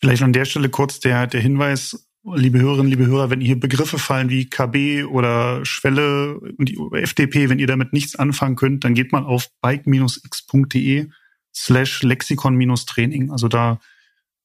[0.00, 3.98] Vielleicht an der Stelle kurz der, der Hinweis, liebe Hörerinnen, liebe Hörer, wenn hier Begriffe
[3.98, 8.94] fallen wie KB oder Schwelle und die FDP, wenn ihr damit nichts anfangen könnt, dann
[8.94, 11.08] geht mal auf bike-x.de
[11.54, 13.30] slash lexikon-training.
[13.30, 13.80] Also da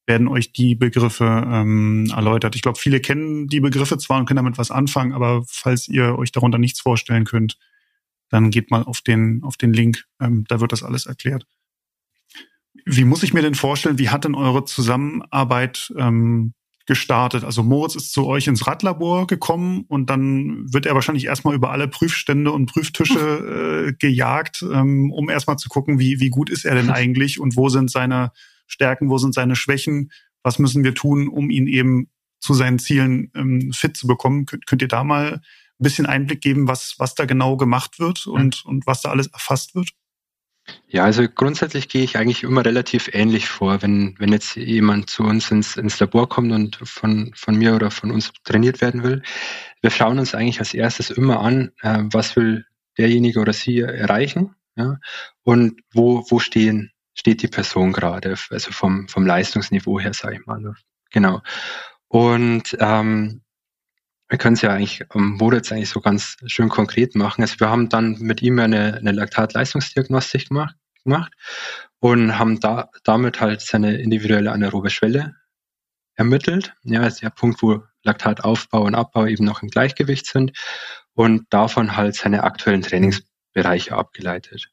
[0.06, 2.54] werden euch die Begriffe ähm, erläutert.
[2.54, 6.16] Ich glaube, viele kennen die Begriffe zwar und können damit was anfangen, aber falls ihr
[6.16, 7.58] euch darunter nichts vorstellen könnt,
[8.30, 11.46] dann geht mal auf den, auf den Link, ähm, da wird das alles erklärt.
[12.84, 16.52] Wie muss ich mir denn vorstellen, wie hat denn eure Zusammenarbeit ähm,
[16.86, 17.42] gestartet?
[17.42, 21.70] Also Moritz ist zu euch ins Radlabor gekommen und dann wird er wahrscheinlich erstmal über
[21.70, 26.64] alle Prüfstände und Prüftische äh, gejagt, ähm, um erstmal zu gucken, wie, wie gut ist
[26.64, 28.30] er denn eigentlich und wo sind seine
[28.66, 30.10] Stärken, wo sind seine Schwächen,
[30.42, 32.08] was müssen wir tun, um ihn eben
[32.40, 34.46] zu seinen Zielen ähm, fit zu bekommen.
[34.46, 35.40] Könnt, könnt ihr da mal
[35.78, 39.26] ein bisschen Einblick geben, was, was da genau gemacht wird und, und was da alles
[39.28, 39.90] erfasst wird?
[40.88, 45.22] Ja, also grundsätzlich gehe ich eigentlich immer relativ ähnlich vor, wenn, wenn jetzt jemand zu
[45.22, 49.22] uns ins, ins Labor kommt und von, von mir oder von uns trainiert werden will.
[49.80, 52.64] Wir schauen uns eigentlich als erstes immer an, äh, was will
[52.98, 54.98] derjenige oder sie erreichen, ja,
[55.42, 60.46] und wo, wo stehen, steht die Person gerade, also vom, vom Leistungsniveau her, sage ich
[60.46, 60.74] mal.
[61.10, 61.42] Genau.
[62.08, 63.42] Und ähm,
[64.28, 67.42] wir können es ja eigentlich am Moritz eigentlich so ganz schön konkret machen.
[67.42, 71.32] Also wir haben dann mit ihm eine, eine Laktatleistungsdiagnostik gemacht, gemacht
[72.00, 75.36] und haben da damit halt seine individuelle anaerobe Schwelle
[76.14, 76.74] ermittelt.
[76.82, 80.52] Ja, ist der Punkt, wo Laktataufbau und Abbau eben noch im Gleichgewicht sind
[81.14, 84.70] und davon halt seine aktuellen Trainingsbereiche abgeleitet.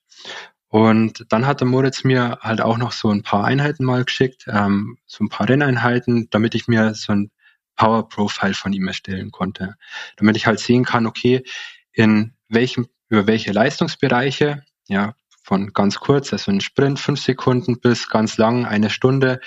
[0.68, 4.46] Und dann hat der Moritz mir halt auch noch so ein paar Einheiten mal geschickt,
[4.48, 7.30] ähm, so ein paar Renneinheiten, damit ich mir so ein
[7.76, 9.76] Power Profile von ihm erstellen konnte,
[10.18, 11.44] damit ich halt sehen kann, okay,
[11.92, 18.10] in welchem, über welche Leistungsbereiche, ja, von ganz kurz, also ein Sprint, fünf Sekunden bis
[18.10, 19.40] ganz lang, eine Stunde,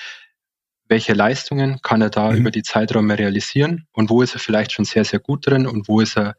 [0.89, 2.39] welche Leistungen kann er da mhm.
[2.39, 5.89] über die Zeiträume realisieren und wo ist er vielleicht schon sehr, sehr gut drin und
[5.89, 6.37] wo ist er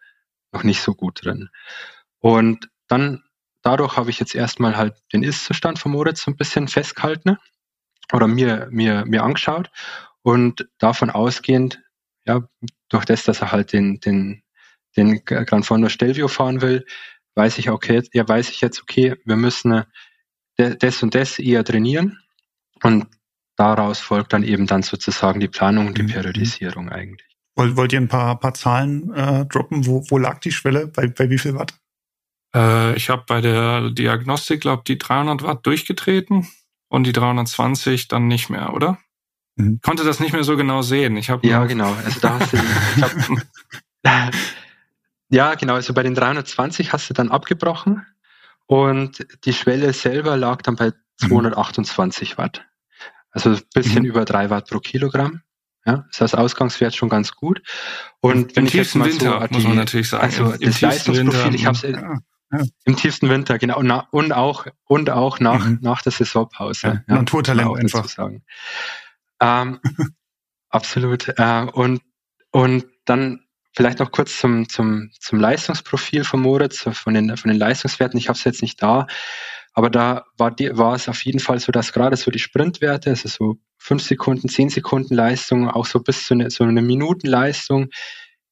[0.52, 1.50] noch nicht so gut drin.
[2.20, 3.24] Und dann
[3.62, 7.38] dadurch habe ich jetzt erstmal halt den Ist-Zustand von Moritz so ein bisschen festgehalten
[8.14, 9.70] oder mir, mir, mir angeschaut
[10.28, 11.82] und davon ausgehend,
[12.26, 12.46] ja,
[12.90, 14.44] durch das, dass er halt den, den,
[14.98, 16.86] den Gran Fondo Stelvio fahren will,
[17.36, 19.86] weiß ich okay, ja weiß ich jetzt okay, wir müssen
[20.58, 22.20] äh, das und das eher trainieren
[22.84, 23.08] und
[23.56, 26.12] daraus folgt dann eben dann sozusagen die Planung und die mhm.
[26.12, 27.38] Periodisierung eigentlich.
[27.56, 29.86] Wollt, wollt ihr ein paar, paar Zahlen äh, droppen?
[29.86, 30.88] Wo, wo lag die Schwelle?
[30.88, 31.74] Bei, bei wie viel Watt?
[32.54, 36.50] Äh, ich habe bei der Diagnostik, glaube die 300 Watt durchgetreten
[36.90, 38.98] und die 320 dann nicht mehr, oder?
[39.58, 39.80] Mhm.
[39.82, 41.18] Konnte das nicht mehr so genau sehen.
[41.18, 41.94] Ich habe ja genau.
[42.06, 42.58] Also da hast du,
[43.02, 44.34] hab,
[45.30, 45.74] ja genau.
[45.74, 48.06] Also bei den 320 hast du dann abgebrochen
[48.68, 52.38] und die Schwelle selber lag dann bei 228 mhm.
[52.38, 52.66] Watt.
[53.32, 54.10] Also ein bisschen mhm.
[54.10, 55.42] über drei Watt pro Kilogramm.
[55.86, 57.62] Ja, ist das Ausgangswert schon ganz gut.
[58.20, 60.24] Und wenn Im ich jetzt mal Winter, so, die, muss man natürlich sagen.
[60.24, 62.20] Also Im, das Leistungsprofil, ich habe es ja,
[62.52, 62.66] ja.
[62.84, 65.80] im tiefsten Winter, genau, und, und auch und auch nach mhm.
[65.82, 67.04] nach der Saisonpause.
[67.08, 68.10] Ja, Naturtalent einfach.
[68.10, 68.44] Sagen.
[69.40, 69.80] Ähm,
[70.70, 71.28] absolut.
[71.38, 72.02] Äh, und
[72.52, 77.60] und dann vielleicht noch kurz zum zum zum Leistungsprofil von Moritz, von den von den
[77.60, 78.18] Leistungswerten.
[78.18, 79.08] Ich habe es jetzt nicht da.
[79.78, 83.12] Aber da war, die, war es auf jeden Fall so, dass gerade so die Sprintwerte,
[83.12, 87.90] also so fünf Sekunden, zehn Sekunden Leistung, auch so bis zu eine, so eine Minutenleistung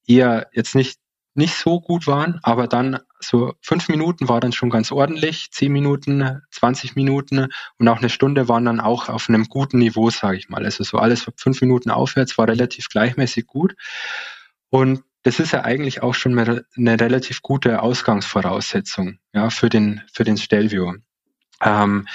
[0.05, 0.99] eher jetzt nicht,
[1.35, 5.71] nicht so gut waren, aber dann so fünf Minuten war dann schon ganz ordentlich, zehn
[5.71, 10.37] Minuten, 20 Minuten und auch eine Stunde waren dann auch auf einem guten Niveau, sage
[10.37, 10.63] ich mal.
[10.63, 13.75] Also so alles fünf Minuten aufwärts war relativ gleichmäßig gut.
[14.69, 20.23] Und das ist ja eigentlich auch schon eine relativ gute Ausgangsvoraussetzung ja, für den, für
[20.23, 20.95] den Stelvio
[21.61, 22.07] ähm,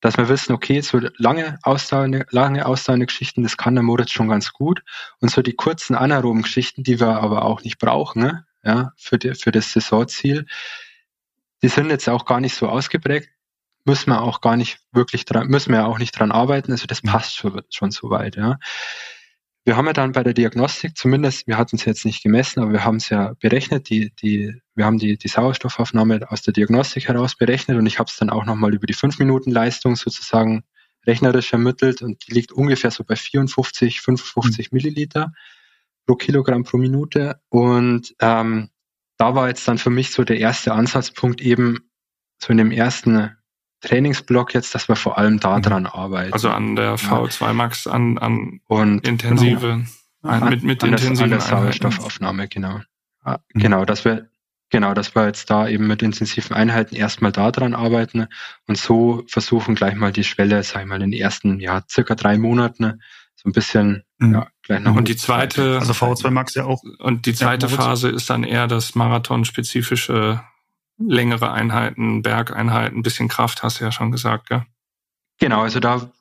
[0.00, 4.28] dass wir wissen, okay, so lange ausdauernde, lange ausdauernde Geschichten, das kann der Moritz schon
[4.28, 4.82] ganz gut.
[5.20, 9.18] Und so die kurzen anaeroben Geschichten, die wir aber auch nicht brauchen, ne, ja, für,
[9.18, 10.46] die, für das Saisonziel,
[11.62, 13.28] die sind jetzt auch gar nicht so ausgeprägt,
[13.84, 17.02] müssen wir auch gar nicht wirklich dran, müssen wir auch nicht dran arbeiten, also das
[17.02, 18.58] passt schon, schon so weit, ja.
[19.64, 22.72] Wir haben ja dann bei der Diagnostik, zumindest, wir hatten es jetzt nicht gemessen, aber
[22.72, 27.08] wir haben es ja berechnet, die, die, wir haben die, die Sauerstoffaufnahme aus der Diagnostik
[27.08, 30.64] heraus berechnet und ich habe es dann auch nochmal über die 5 Minuten Leistung sozusagen
[31.06, 34.76] rechnerisch ermittelt und die liegt ungefähr so bei 54, 55 mhm.
[34.76, 35.32] Milliliter
[36.10, 37.40] pro Kilogramm pro Minute.
[37.50, 38.70] Und ähm,
[39.16, 41.78] da war jetzt dann für mich so der erste Ansatzpunkt eben
[42.38, 43.36] so in dem ersten
[43.80, 45.62] Trainingsblock jetzt, dass wir vor allem da mhm.
[45.62, 46.32] dran arbeiten.
[46.32, 49.84] Also an der V2 Max, an, an und intensive,
[50.22, 52.80] genau, mit, mit an intensiven der, an der Sauerstoffaufnahme, genau.
[53.24, 53.36] Mhm.
[53.54, 54.28] Genau, dass wir,
[54.70, 58.26] genau, dass wir jetzt da eben mit intensiven Einheiten erstmal da dran arbeiten
[58.66, 62.16] und so versuchen gleich mal die Schwelle, sag ich mal, in den ersten, ja, circa
[62.16, 63.00] drei Monaten
[63.36, 64.02] so ein bisschen.
[64.20, 64.96] Ja, gleich noch.
[64.96, 66.82] Und die zweite, also V2 Max ja auch.
[66.98, 70.42] Und die zweite ja, Phase ist dann eher das Marathon-spezifische
[70.98, 74.64] längere Einheiten, Bergeinheiten, bisschen Kraft, hast du ja schon gesagt, gell?
[75.38, 76.12] Genau, also da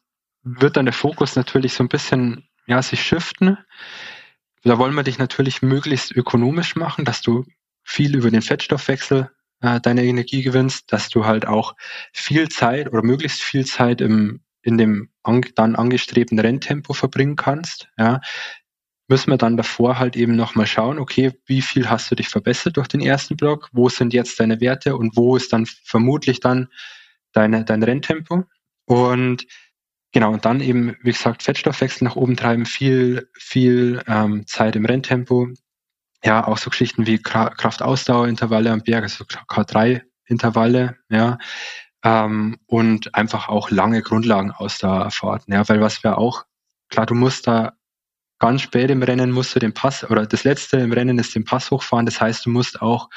[0.43, 3.57] wird dann der Fokus natürlich so ein bisschen, ja, sich shiften.
[4.63, 7.45] Da wollen wir dich natürlich möglichst ökonomisch machen, dass du
[7.83, 9.29] viel über den Fettstoffwechsel
[9.61, 11.75] äh, deine Energie gewinnst, dass du halt auch
[12.13, 17.87] viel Zeit oder möglichst viel Zeit im, in dem an, dann angestrebten Renntempo verbringen kannst.
[17.97, 18.21] Ja,
[19.09, 22.77] müssen wir dann davor halt eben nochmal schauen, okay, wie viel hast du dich verbessert
[22.77, 26.69] durch den ersten Block, wo sind jetzt deine Werte und wo ist dann vermutlich dann
[27.33, 28.43] deine, dein Renntempo.
[28.85, 29.47] Und
[30.11, 34.85] genau, und dann eben, wie gesagt, Fettstoffwechsel nach oben treiben, viel, viel ähm, Zeit im
[34.85, 35.47] Renntempo.
[36.23, 41.37] Ja, auch so Geschichten wie Kraftausdauerintervalle am Berg, also K3-Intervalle, ja,
[42.03, 46.45] ähm, und einfach auch lange Grundlagenausdauerfahrten, ja, weil was wir auch,
[46.89, 47.73] klar, du musst da
[48.39, 51.43] ganz spät im Rennen musst du den Pass, oder das letzte im Rennen ist den
[51.43, 52.05] Pass hochfahren.
[52.05, 53.09] Das heißt, du musst auch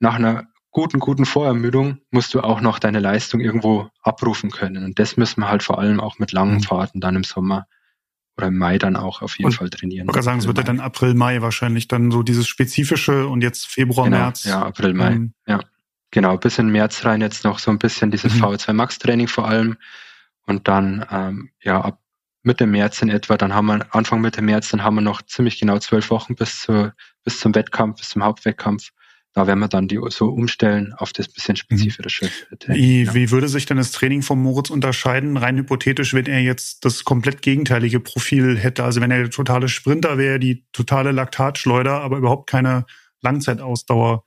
[0.00, 4.84] nach einer guten, guten Vorermüdung musst du auch noch deine Leistung irgendwo abrufen können.
[4.84, 6.62] Und das müssen wir halt vor allem auch mit langen mhm.
[6.62, 7.66] Fahrten dann im Sommer
[8.36, 10.06] oder im Mai dann auch auf jeden und, Fall trainieren.
[10.08, 13.42] Ich kann sagen, es wird ja dann April, Mai wahrscheinlich dann so dieses spezifische und
[13.42, 14.44] jetzt Februar, genau, März.
[14.44, 15.12] Ja, April, Mai.
[15.12, 15.60] Ähm, ja.
[16.10, 18.44] Genau, bis in März rein jetzt noch so ein bisschen dieses mhm.
[18.44, 19.76] V2 Max Training vor allem.
[20.46, 22.00] Und dann, ähm, ja, ab
[22.42, 25.60] Mitte März in etwa, dann haben wir Anfang Mitte März, dann haben wir noch ziemlich
[25.60, 26.92] genau zwölf Wochen bis, zu,
[27.22, 28.90] bis zum Wettkampf, bis zum Hauptwettkampf.
[29.32, 31.56] Da werden wir dann die so umstellen auf das bisschen mhm.
[31.56, 32.82] spezifische Training.
[32.82, 33.14] Wie, ja.
[33.14, 35.36] wie würde sich denn das Training von Moritz unterscheiden?
[35.36, 38.82] Rein hypothetisch, wenn er jetzt das komplett gegenteilige Profil hätte.
[38.82, 42.86] Also wenn er der totale Sprinter wäre, die totale Laktatschleuder, aber überhaupt keine
[43.20, 44.24] Langzeitausdauer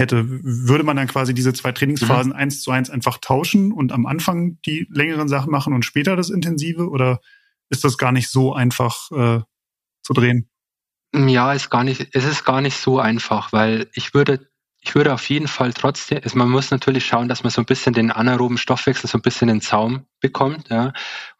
[0.00, 2.38] hätte, würde man dann quasi diese zwei Trainingsphasen mhm.
[2.38, 6.30] eins zu eins einfach tauschen und am Anfang die längeren Sachen machen und später das
[6.30, 6.88] Intensive?
[6.88, 7.20] Oder
[7.68, 9.40] ist das gar nicht so einfach äh,
[10.02, 10.50] zu drehen?
[11.14, 14.49] Ja, ist gar nicht, es ist gar nicht so einfach, weil ich würde
[14.82, 17.66] ich würde auf jeden Fall trotzdem, also man muss natürlich schauen, dass man so ein
[17.66, 20.92] bisschen den anaeroben Stoffwechsel so ein bisschen in den Zaum bekommt, ja,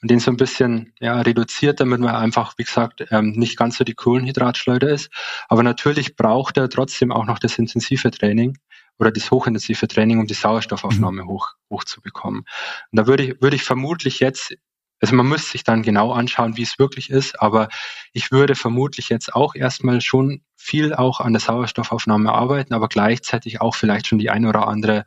[0.02, 3.78] und den so ein bisschen ja, reduziert, damit man einfach, wie gesagt, ähm, nicht ganz
[3.78, 5.10] so die Kohlenhydratschleuder ist.
[5.48, 8.58] Aber natürlich braucht er trotzdem auch noch das intensive Training
[8.98, 11.28] oder das hochintensive Training, um die Sauerstoffaufnahme mhm.
[11.28, 12.44] hoch, hoch zu bekommen.
[12.92, 14.54] Und da würde ich, würde ich vermutlich jetzt
[15.00, 17.68] also man müsste sich dann genau anschauen, wie es wirklich ist, aber
[18.12, 23.60] ich würde vermutlich jetzt auch erstmal schon viel auch an der Sauerstoffaufnahme arbeiten, aber gleichzeitig
[23.60, 25.06] auch vielleicht schon die ein oder andere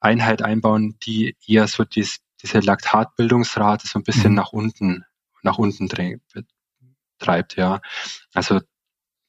[0.00, 4.36] Einheit einbauen, die eher so dies, diese Laktatbildungsrate so ein bisschen mhm.
[4.36, 5.04] nach unten,
[5.42, 5.88] nach unten
[7.18, 7.80] treibt, ja.
[8.34, 8.60] Also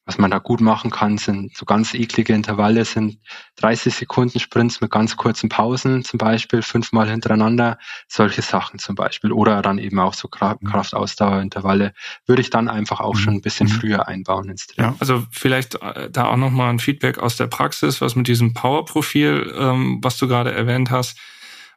[0.05, 3.19] was man da gut machen kann, sind so ganz eklige Intervalle, sind
[3.57, 7.77] 30 Sekunden Sprints mit ganz kurzen Pausen, zum Beispiel fünfmal hintereinander,
[8.07, 9.31] solche Sachen zum Beispiel.
[9.31, 10.67] Oder dann eben auch so mhm.
[10.67, 11.93] Kraftausdauerintervalle,
[12.25, 13.73] würde ich dann einfach auch schon ein bisschen mhm.
[13.73, 14.93] früher einbauen ins Training.
[14.93, 18.53] Ja, also vielleicht äh, da auch nochmal ein Feedback aus der Praxis, was mit diesem
[18.53, 21.17] Power-Profil, ähm, was du gerade erwähnt hast.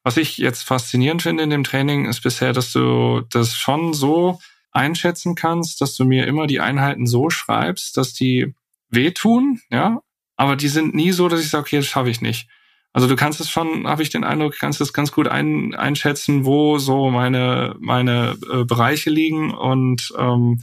[0.02, 4.38] Was ich jetzt faszinierend finde in dem Training, ist bisher, dass du das schon so
[4.74, 8.54] einschätzen kannst, dass du mir immer die Einheiten so schreibst, dass die
[8.90, 10.00] wehtun, ja,
[10.36, 12.48] aber die sind nie so, dass ich sage, okay, das schaffe ich nicht.
[12.92, 16.44] Also du kannst es schon, habe ich den Eindruck, kannst es ganz gut ein, einschätzen,
[16.44, 20.62] wo so meine meine äh, Bereiche liegen und ähm,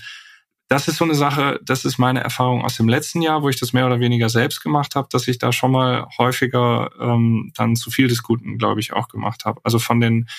[0.69, 3.59] das ist so eine Sache, das ist meine Erfahrung aus dem letzten Jahr, wo ich
[3.59, 7.75] das mehr oder weniger selbst gemacht habe, dass ich da schon mal häufiger ähm, dann
[7.75, 9.59] zu viel des Guten, glaube ich, auch gemacht habe.
[9.65, 10.29] Also von den,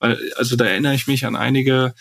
[0.00, 1.92] also da erinnere ich mich an einige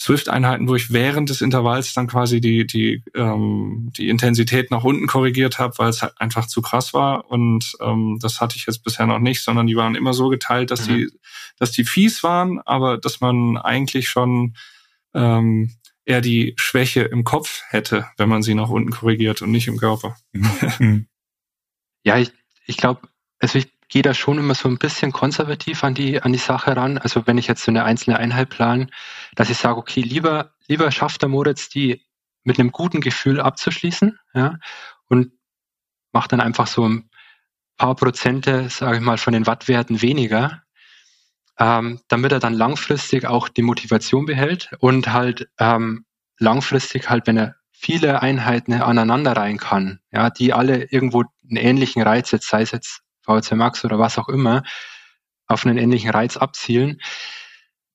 [0.00, 5.06] Swift-Einheiten, wo ich während des Intervalls dann quasi die, die, ähm, die Intensität nach unten
[5.06, 7.30] korrigiert habe, weil es halt einfach zu krass war.
[7.30, 10.70] Und ähm, das hatte ich jetzt bisher noch nicht, sondern die waren immer so geteilt,
[10.70, 10.94] dass mhm.
[10.94, 11.10] die,
[11.58, 14.56] dass die fies waren, aber dass man eigentlich schon
[15.12, 15.70] ähm,
[16.06, 19.76] eher die Schwäche im Kopf hätte, wenn man sie nach unten korrigiert und nicht im
[19.76, 20.16] Körper.
[20.32, 21.08] Mhm.
[22.04, 22.32] ja, ich,
[22.64, 23.02] ich glaube,
[23.38, 26.74] also ich gehe da schon immer so ein bisschen konservativ an die, an die Sache
[26.76, 26.96] ran.
[26.96, 28.86] Also wenn ich jetzt so eine einzelne Einheit plane,
[29.34, 32.06] dass ich sage, okay, lieber, lieber schafft der Moritz die
[32.44, 34.58] mit einem guten Gefühl abzuschließen, ja,
[35.08, 35.32] und
[36.12, 37.10] macht dann einfach so ein
[37.76, 40.62] paar Prozente, sage ich mal, von den Wattwerten weniger,
[41.58, 46.06] ähm, damit er dann langfristig auch die Motivation behält und halt ähm,
[46.38, 52.02] langfristig halt, wenn er viele Einheiten aneinander rein kann, ja, die alle irgendwo einen ähnlichen
[52.02, 53.02] Reiz, jetzt sei es jetzt
[53.38, 54.62] VC Max oder was auch immer,
[55.46, 57.00] auf einen ähnlichen Reiz abzielen,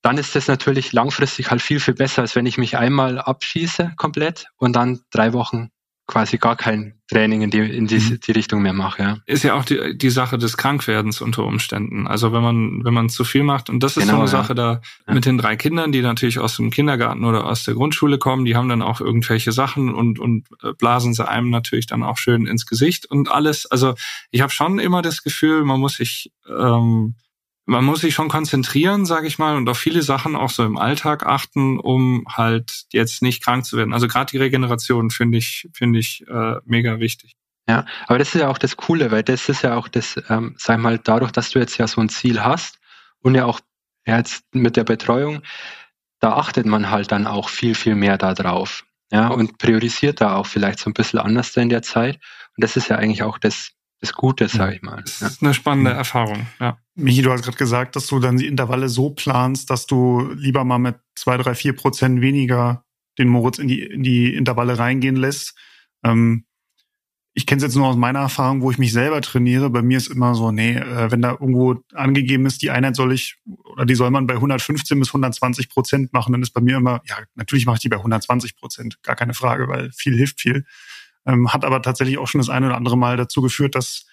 [0.02, 3.94] dann ist das natürlich langfristig halt viel, viel besser, als wenn ich mich einmal abschieße
[3.98, 5.72] komplett und dann drei Wochen
[6.08, 8.20] quasi gar kein Training in die, in die, mhm.
[8.20, 9.02] die Richtung mehr mache.
[9.02, 9.18] Ja.
[9.26, 12.08] Ist ja auch die, die Sache des Krankwerdens unter Umständen.
[12.08, 14.32] Also wenn man, wenn man zu viel macht, und das ist genau, so eine ja.
[14.32, 15.14] Sache da ja.
[15.14, 18.56] mit den drei Kindern, die natürlich aus dem Kindergarten oder aus der Grundschule kommen, die
[18.56, 22.46] haben dann auch irgendwelche Sachen und, und äh, blasen sie einem natürlich dann auch schön
[22.46, 23.66] ins Gesicht und alles.
[23.66, 23.96] Also
[24.32, 27.16] ich habe schon immer das Gefühl, man muss sich ähm,
[27.66, 30.78] man muss sich schon konzentrieren, sage ich mal, und auf viele Sachen auch so im
[30.78, 33.94] Alltag achten, um halt jetzt nicht krank zu werden.
[33.94, 37.34] Also gerade die Regeneration finde ich finde ich äh, mega wichtig.
[37.68, 40.56] Ja, aber das ist ja auch das Coole, weil das ist ja auch das, ähm,
[40.58, 42.80] sag mal, dadurch, dass du jetzt ja so ein Ziel hast
[43.20, 43.60] und ja auch
[44.06, 45.42] jetzt mit der Betreuung,
[46.20, 48.86] da achtet man halt dann auch viel, viel mehr da drauf.
[49.12, 52.16] Ja, und priorisiert da auch vielleicht so ein bisschen anders in der Zeit.
[52.56, 53.72] Und das ist ja eigentlich auch das,
[54.06, 55.02] das Gute, sage ich mal.
[55.02, 56.78] Das ist eine spannende Erfahrung, ja.
[56.96, 60.64] Michi, du hast gerade gesagt, dass du dann die Intervalle so planst, dass du lieber
[60.64, 62.86] mal mit zwei, drei, vier Prozent weniger
[63.18, 65.56] den Moritz in die, in die Intervalle reingehen lässt.
[66.04, 66.46] Ähm,
[67.38, 69.70] ich kenne es jetzt nur aus meiner Erfahrung, wo ich mich selber trainiere.
[69.70, 73.12] Bei mir ist immer so, nee, äh, wenn da irgendwo angegeben ist, die Einheit soll
[73.12, 73.36] ich
[73.66, 77.02] oder die soll man bei 115 bis 120 Prozent machen, dann ist bei mir immer,
[77.06, 80.66] ja, natürlich mache ich die bei 120 Prozent, gar keine Frage, weil viel hilft viel.
[81.26, 84.06] Ähm, hat aber tatsächlich auch schon das eine oder andere Mal dazu geführt, dass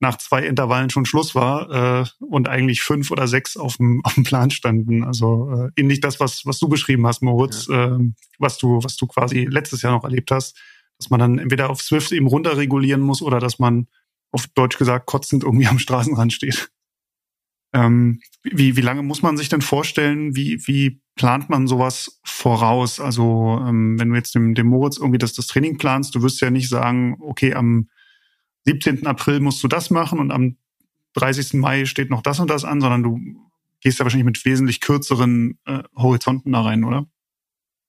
[0.00, 4.14] nach zwei Intervallen schon Schluss war äh, und eigentlich fünf oder sechs auf dem, auf
[4.14, 5.04] dem Plan standen.
[5.04, 7.96] Also äh, ähnlich das, was, was du beschrieben hast, Moritz, ja.
[7.96, 7.98] äh,
[8.38, 10.58] was du, was du quasi letztes Jahr noch erlebt hast,
[10.98, 13.86] dass man dann entweder auf Swift eben runterregulieren muss oder dass man
[14.32, 16.70] auf Deutsch gesagt kotzend irgendwie am Straßenrand steht.
[17.72, 23.00] Ähm, wie, wie lange muss man sich denn vorstellen, wie, wie plant man sowas voraus?
[23.00, 26.40] Also ähm, wenn du jetzt dem, dem Moritz irgendwie das, das Training planst, du wirst
[26.40, 27.88] ja nicht sagen, okay, am
[28.66, 29.06] 17.
[29.06, 30.56] April musst du das machen und am
[31.14, 31.54] 30.
[31.54, 33.20] Mai steht noch das und das an, sondern du
[33.80, 37.06] gehst ja wahrscheinlich mit wesentlich kürzeren äh, Horizonten da rein, oder?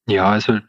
[0.08, 0.60] Ja, also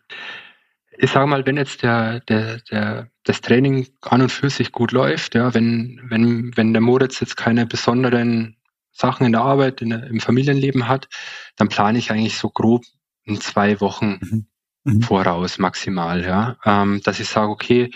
[0.96, 4.90] ich sage mal, wenn jetzt der, der, der, das Training an und für sich gut
[4.90, 8.56] läuft, ja, wenn, wenn, wenn der Moritz jetzt keine besonderen
[8.98, 11.08] Sachen in der Arbeit, in im Familienleben hat,
[11.56, 12.84] dann plane ich eigentlich so grob
[13.24, 14.46] in zwei Wochen mhm.
[14.84, 15.02] Mhm.
[15.02, 16.56] voraus maximal, ja.
[16.64, 17.90] Ähm, dass ich sage, okay,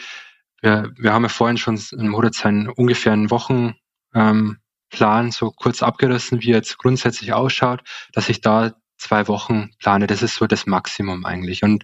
[0.60, 3.76] wir, wir haben ja vorhin schon in Moritz seinen ungefähren Wochenplan
[4.14, 7.82] ähm, so kurz abgerissen, wie er jetzt grundsätzlich ausschaut,
[8.12, 10.06] dass ich da zwei Wochen plane.
[10.06, 11.64] Das ist so das Maximum eigentlich.
[11.64, 11.82] Und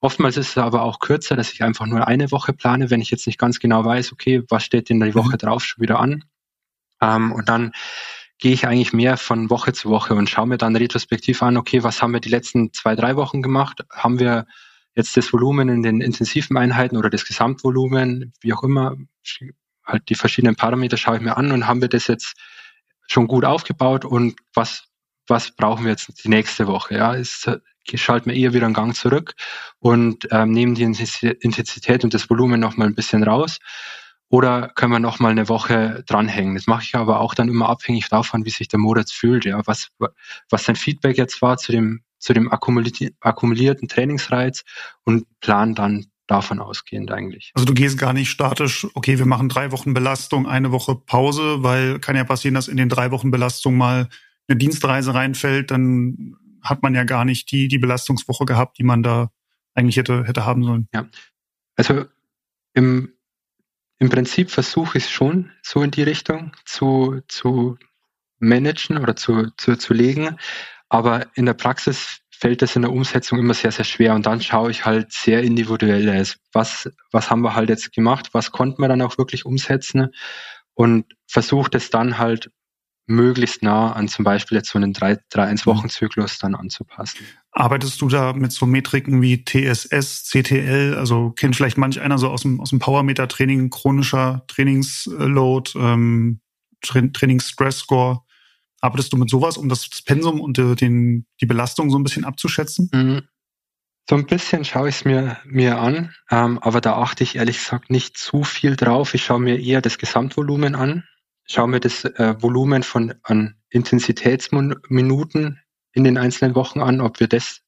[0.00, 3.10] oftmals ist es aber auch kürzer, dass ich einfach nur eine Woche plane, wenn ich
[3.10, 5.38] jetzt nicht ganz genau weiß, okay, was steht denn die Woche mhm.
[5.38, 6.22] drauf schon wieder an.
[7.00, 7.72] Ähm, und dann
[8.38, 11.82] gehe ich eigentlich mehr von Woche zu Woche und schaue mir dann retrospektiv an, okay,
[11.82, 13.84] was haben wir die letzten zwei, drei Wochen gemacht?
[13.90, 14.46] Haben wir
[14.94, 18.96] jetzt das Volumen in den intensiven Einheiten oder das Gesamtvolumen, wie auch immer,
[19.84, 22.36] halt die verschiedenen Parameter schaue ich mir an und haben wir das jetzt
[23.06, 24.84] schon gut aufgebaut und was,
[25.26, 26.96] was brauchen wir jetzt die nächste Woche?
[26.96, 27.48] Ja, es
[27.94, 29.34] schalten wir eher wieder einen Gang zurück
[29.78, 33.58] und ähm, nehmen die Intensität und das Volumen nochmal ein bisschen raus.
[34.28, 36.54] Oder können wir noch mal eine Woche dranhängen?
[36.54, 39.60] Das mache ich aber auch dann immer abhängig davon, wie sich der Moritz fühlt, ja,
[39.66, 39.90] was,
[40.50, 44.64] was sein Feedback jetzt war zu dem zu dem akkumulierten Trainingsreiz
[45.04, 47.52] und plan dann davon ausgehend eigentlich.
[47.54, 51.62] Also du gehst gar nicht statisch, okay, wir machen drei Wochen Belastung, eine Woche Pause,
[51.62, 54.08] weil kann ja passieren, dass in den drei Wochen Belastung mal
[54.48, 59.02] eine Dienstreise reinfällt, dann hat man ja gar nicht die, die Belastungswoche gehabt, die man
[59.02, 59.30] da
[59.74, 60.88] eigentlich hätte, hätte haben sollen.
[60.94, 61.06] Ja.
[61.76, 62.06] Also
[62.72, 63.12] im,
[63.98, 67.78] im Prinzip versuche ich es schon so in die Richtung zu, zu
[68.38, 70.36] managen oder zu, zu, zu legen.
[70.88, 74.14] Aber in der Praxis fällt das in der Umsetzung immer sehr, sehr schwer.
[74.14, 78.50] Und dann schaue ich halt sehr individuell, was, was haben wir halt jetzt gemacht, was
[78.50, 80.10] konnten wir dann auch wirklich umsetzen
[80.74, 82.50] und versuche das dann halt
[83.06, 87.26] möglichst nah an zum Beispiel jetzt so einen 3-1-Wochen-Zyklus dann anzupassen.
[87.52, 90.96] Arbeitest du da mit so Metriken wie TSS, CTL?
[90.96, 96.40] Also kennt vielleicht manch einer so aus dem, aus dem Powermeter-Training, chronischer Trainingsload, ähm,
[96.82, 98.20] Trainingsstress-Score.
[98.80, 102.24] Arbeitest du mit sowas, um das Pensum und äh, den, die Belastung so ein bisschen
[102.24, 102.90] abzuschätzen?
[102.92, 103.22] Mhm.
[104.08, 107.56] So ein bisschen schaue ich es mir, mir an, ähm, aber da achte ich ehrlich
[107.56, 109.14] gesagt nicht zu viel drauf.
[109.14, 111.04] Ich schaue mir eher das Gesamtvolumen an,
[111.46, 115.60] schaue mir das äh, Volumen von an Intensitätsminuten
[115.92, 117.60] in den einzelnen Wochen an, ob wir das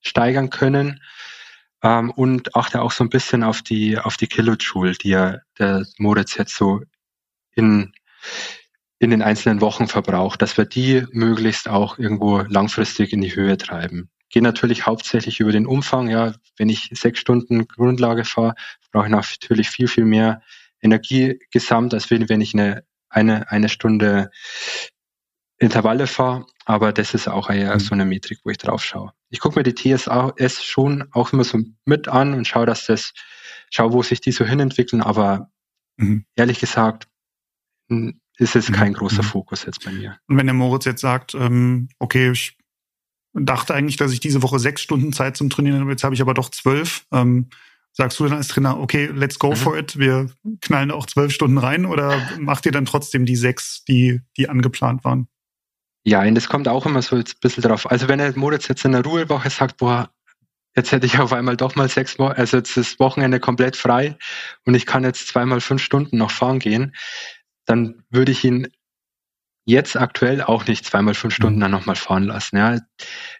[0.00, 1.00] steigern können
[1.82, 5.86] ähm, und achte auch so ein bisschen auf die auf die Kilojoule, die ja der
[5.98, 6.82] Moritz jetzt so
[7.52, 7.92] in
[8.98, 13.58] in den einzelnen Wochen verbraucht, dass wir die möglichst auch irgendwo langfristig in die Höhe
[13.58, 14.08] treiben.
[14.30, 16.08] Geht natürlich hauptsächlich über den Umfang.
[16.08, 18.54] Ja, wenn ich sechs Stunden Grundlage fahre,
[18.90, 20.42] brauche ich natürlich viel, viel mehr
[20.80, 22.84] Energie gesamt, als wenn ich eine,
[23.14, 24.30] eine, eine Stunde
[25.58, 26.46] Intervalle fahre.
[26.64, 27.80] Aber das ist auch eher mhm.
[27.80, 29.12] so eine Metrik, wo ich drauf schaue.
[29.30, 33.12] Ich gucke mir die TSS schon auch immer so mit an und schaue, dass das,
[33.70, 35.02] schaue, wo sich die so hinentwickeln.
[35.02, 35.50] Aber
[35.96, 36.24] mhm.
[36.36, 37.08] ehrlich gesagt,
[38.38, 38.96] ist kein mhm.
[38.96, 39.26] großer mhm.
[39.26, 40.18] Fokus jetzt bei mir.
[40.26, 42.56] Und wenn der Moritz jetzt sagt, ähm, okay, ich
[43.34, 46.22] dachte eigentlich, dass ich diese Woche sechs Stunden Zeit zum Trainieren habe, jetzt habe ich
[46.22, 47.06] aber doch zwölf.
[47.12, 47.50] Ähm,
[47.96, 49.56] sagst du dann als Trainer, okay, let's go mhm.
[49.56, 50.30] for it, wir
[50.60, 55.04] knallen auch zwölf Stunden rein oder macht ihr dann trotzdem die sechs, die, die angeplant
[55.04, 55.28] waren?
[56.04, 57.90] Ja, und das kommt auch immer so ein bisschen drauf.
[57.90, 60.10] Also wenn der Moritz jetzt in der Ruhewoche sagt, boah,
[60.76, 63.76] jetzt hätte ich auf einmal doch mal sechs Wochen, also jetzt ist das Wochenende komplett
[63.76, 64.18] frei
[64.66, 66.94] und ich kann jetzt zweimal fünf Stunden noch fahren gehen,
[67.64, 68.68] dann würde ich ihn
[69.64, 72.56] jetzt aktuell auch nicht zweimal fünf Stunden dann nochmal fahren lassen.
[72.56, 72.80] Ja,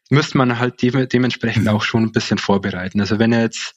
[0.08, 3.00] müsste man halt de dementsprechend auch schon ein bisschen vorbereiten.
[3.00, 3.74] Also wenn er jetzt,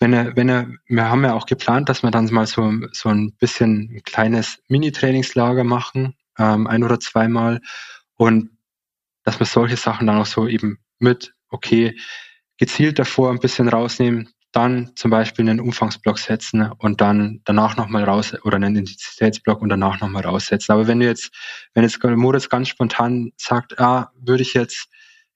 [0.00, 3.10] wenn er, wenn er, wir haben ja auch geplant, dass wir dann mal so, so
[3.10, 7.60] ein bisschen ein kleines Mini-Trainingslager machen, ähm, ein oder zweimal
[8.16, 8.50] und
[9.24, 11.98] dass wir solche Sachen dann auch so eben mit, okay,
[12.56, 18.04] gezielt davor ein bisschen rausnehmen, dann zum Beispiel einen Umfangsblock setzen und dann danach nochmal
[18.04, 20.72] raus oder einen Intensitätsblock und danach nochmal raussetzen.
[20.72, 21.30] Aber wenn du jetzt,
[21.74, 24.88] wenn jetzt Moritz ganz spontan sagt, ah, würde ich jetzt,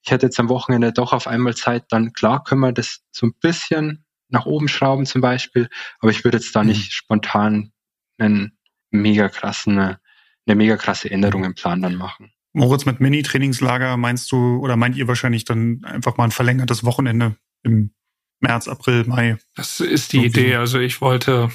[0.02, 3.26] ich hätte jetzt am Wochenende doch auf einmal Zeit, dann klar können wir das so
[3.26, 4.03] ein bisschen
[4.34, 5.68] nach oben schrauben zum Beispiel,
[6.00, 6.68] aber ich würde jetzt da mhm.
[6.68, 7.72] nicht spontan
[8.18, 8.58] einen
[8.90, 9.98] mega krassen, eine
[10.46, 12.32] mega krasse Änderung im Plan dann machen.
[12.52, 17.36] Moritz, mit Mini-Trainingslager meinst du oder meint ihr wahrscheinlich dann einfach mal ein verlängertes Wochenende
[17.64, 17.94] im
[18.40, 19.38] März, April, Mai.
[19.56, 20.40] Das ist die Irgendwie.
[20.40, 20.56] Idee.
[20.56, 21.50] Also ich wollte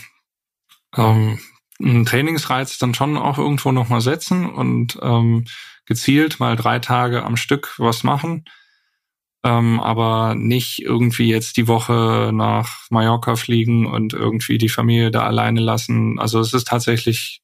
[0.98, 1.40] ähm,
[1.82, 5.46] einen Trainingsreiz dann schon auch irgendwo nochmal setzen und ähm,
[5.86, 8.44] gezielt mal drei Tage am Stück was machen.
[9.44, 15.24] Ähm, aber nicht irgendwie jetzt die Woche nach Mallorca fliegen und irgendwie die Familie da
[15.24, 16.20] alleine lassen.
[16.20, 17.42] Also es ist tatsächlich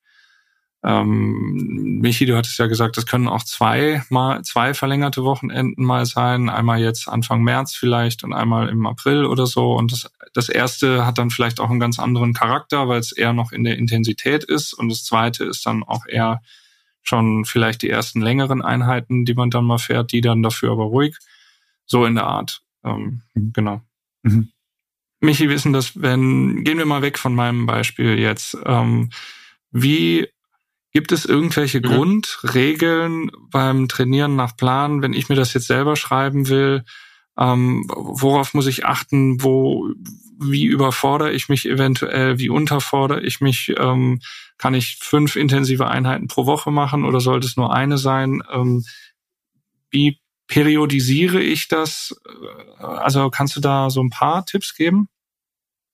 [0.85, 6.05] ähm, Michi, du hattest ja gesagt, es können auch zwei mal zwei verlängerte Wochenenden mal
[6.05, 6.47] sein.
[6.47, 9.73] Einmal jetzt Anfang März vielleicht und einmal im April oder so.
[9.73, 13.33] Und das, das erste hat dann vielleicht auch einen ganz anderen Charakter, weil es eher
[13.33, 14.73] noch in der Intensität ist.
[14.73, 16.41] Und das zweite ist dann auch eher
[17.01, 20.85] schon vielleicht die ersten längeren Einheiten, die man dann mal fährt, die dann dafür aber
[20.85, 21.17] ruhig.
[21.85, 22.61] So in der Art.
[22.83, 23.53] Ähm, mhm.
[23.53, 23.81] Genau.
[24.23, 24.49] Mhm.
[25.21, 28.57] Michi, wissen das, wenn, gehen wir mal weg von meinem Beispiel jetzt.
[28.65, 29.09] Ähm,
[29.71, 30.27] wie
[30.91, 31.83] gibt es irgendwelche mhm.
[31.83, 36.83] Grundregeln beim Trainieren nach Plan, wenn ich mir das jetzt selber schreiben will?
[37.37, 39.43] Ähm, worauf muss ich achten?
[39.43, 39.89] Wo,
[40.39, 42.39] wie überfordere ich mich eventuell?
[42.39, 43.73] Wie unterfordere ich mich?
[43.77, 44.21] Ähm,
[44.57, 48.41] kann ich fünf intensive Einheiten pro Woche machen oder sollte es nur eine sein?
[48.51, 48.85] Ähm,
[49.89, 52.15] wie periodisiere ich das?
[52.77, 55.09] Also kannst du da so ein paar Tipps geben?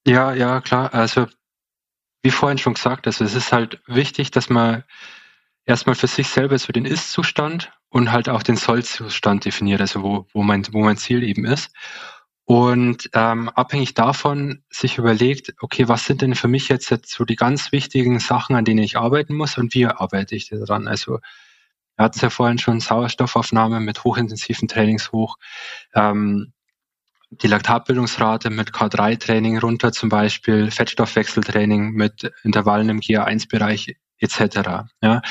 [0.06, 0.93] Ja, ja, klar.
[0.93, 1.28] Also
[2.24, 4.84] wie vorhin schon gesagt, also es ist halt wichtig, dass man
[5.66, 10.28] erstmal für sich selber so den Ist-Zustand und halt auch den Soll-Zustand definiert, also wo,
[10.34, 11.72] wo, mein, wo mein Ziel eben ist.
[12.45, 17.24] Und ähm, abhängig davon sich überlegt, okay, was sind denn für mich jetzt, jetzt so
[17.24, 20.88] die ganz wichtigen Sachen, an denen ich arbeiten muss und wie arbeite ich daran?
[20.88, 21.20] Also
[22.02, 25.38] wir hatten es ja vorhin schon Sauerstoffaufnahme mit hochintensiven Trainings hoch,
[25.93, 26.52] ähm,
[27.30, 34.89] die Laktatbildungsrate mit K3-Training runter zum Beispiel, Fettstoffwechseltraining mit Intervallen im GA1-Bereich etc.
[35.04, 35.22] Ja.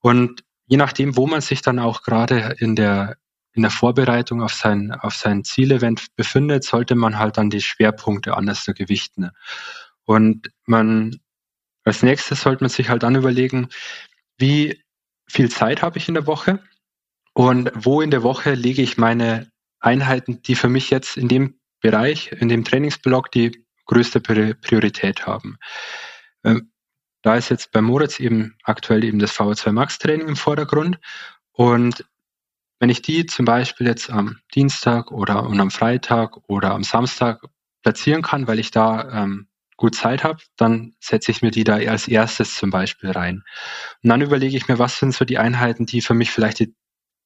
[0.00, 3.16] Und je nachdem, wo man sich dann auch gerade in der
[3.52, 8.36] in der Vorbereitung auf sein, auf sein Zielevent befindet, sollte man halt dann die Schwerpunkte
[8.36, 9.30] anders gewichten.
[10.04, 11.20] Und man,
[11.84, 13.68] als nächstes sollte man sich halt dann überlegen,
[14.38, 14.82] wie
[15.30, 16.58] viel Zeit habe ich in der Woche
[17.32, 21.60] und wo in der Woche lege ich meine Einheiten, die für mich jetzt in dem
[21.80, 25.58] Bereich, in dem Trainingsblock die größte Priorität haben.
[26.44, 26.70] Ähm,
[27.22, 30.98] da ist jetzt bei Moritz eben aktuell eben das VO2 Max Training im Vordergrund
[31.52, 32.04] und
[32.78, 37.42] wenn ich die zum Beispiel jetzt am Dienstag oder und am Freitag oder am Samstag
[37.82, 39.49] platzieren kann, weil ich da ähm,
[39.80, 43.42] gut Zeit habe, dann setze ich mir die da als erstes zum Beispiel rein.
[44.02, 46.74] Und dann überlege ich mir, was sind so die Einheiten, die für mich vielleicht die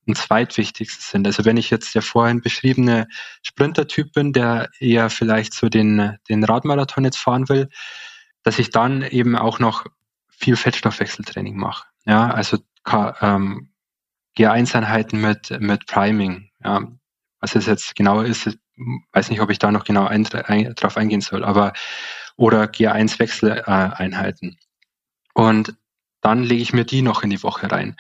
[0.07, 1.27] ein zweitwichtigstes sind.
[1.27, 3.09] Also wenn ich jetzt der vorhin beschriebene
[3.43, 7.71] Sprinter-Typ bin, der eher vielleicht so den, den Radmarathon jetzt fahren will,
[8.43, 9.87] dass ich dann eben auch noch
[10.29, 11.87] viel Fettstoffwechseltraining mache.
[12.05, 12.59] Ja, also
[13.21, 13.71] ähm,
[14.37, 16.51] G1-Einheiten mit, mit Priming.
[16.63, 16.83] Ja,
[17.41, 18.59] was es jetzt genau ist,
[19.13, 21.73] weiß nicht, ob ich da noch genau ein, ein, drauf eingehen soll, aber
[22.37, 24.59] oder G1-Wechseleinheiten.
[25.35, 25.75] Und
[26.21, 27.97] dann lege ich mir die noch in die Woche rein.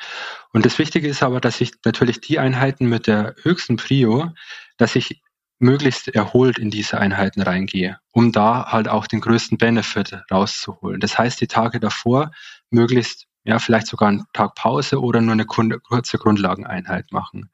[0.52, 4.32] Und das Wichtige ist aber, dass ich natürlich die Einheiten mit der höchsten Prio,
[4.78, 5.22] dass ich
[5.58, 11.00] möglichst erholt in diese Einheiten reingehe, um da halt auch den größten Benefit rauszuholen.
[11.00, 12.30] Das heißt, die Tage davor
[12.70, 17.50] möglichst, ja, vielleicht sogar einen Tag Pause oder nur eine kurze Grundlageneinheit machen.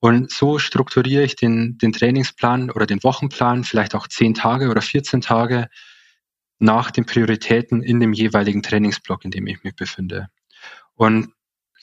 [0.00, 4.82] Und so strukturiere ich den, den Trainingsplan oder den Wochenplan, vielleicht auch zehn Tage oder
[4.82, 5.68] 14 Tage,
[6.62, 10.28] nach den Prioritäten in dem jeweiligen Trainingsblock, in dem ich mich befinde.
[10.94, 11.32] Und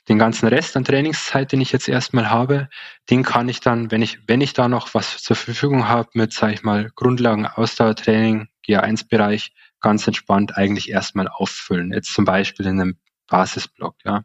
[0.08, 2.70] den ganzen Rest an Trainingszeit, den ich jetzt erstmal habe,
[3.10, 6.34] den kann ich dann, wenn ich, wenn ich da noch was zur Verfügung habe mit,
[6.34, 9.52] sage ich mal, Grundlagen, Ausdauertraining, GA1-Bereich,
[9.82, 11.94] ganz entspannt eigentlich erstmal auffüllen.
[11.94, 14.24] Jetzt zum Beispiel in einem Basisblock, ja.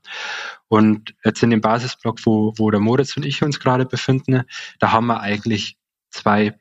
[0.68, 4.44] Und jetzt in dem Basisblock, wo, wo der Moritz und ich uns gerade befinden,
[4.78, 5.76] da haben wir eigentlich
[6.10, 6.54] zwei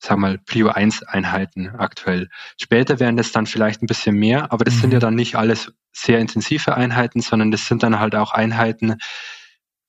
[0.00, 2.28] sag mal, Prio 1 Einheiten aktuell.
[2.58, 4.80] Später werden das dann vielleicht ein bisschen mehr, aber das mhm.
[4.80, 5.02] sind ja mhm.
[5.02, 8.96] dann nicht alles sehr intensive Einheiten, sondern das sind dann halt auch Einheiten,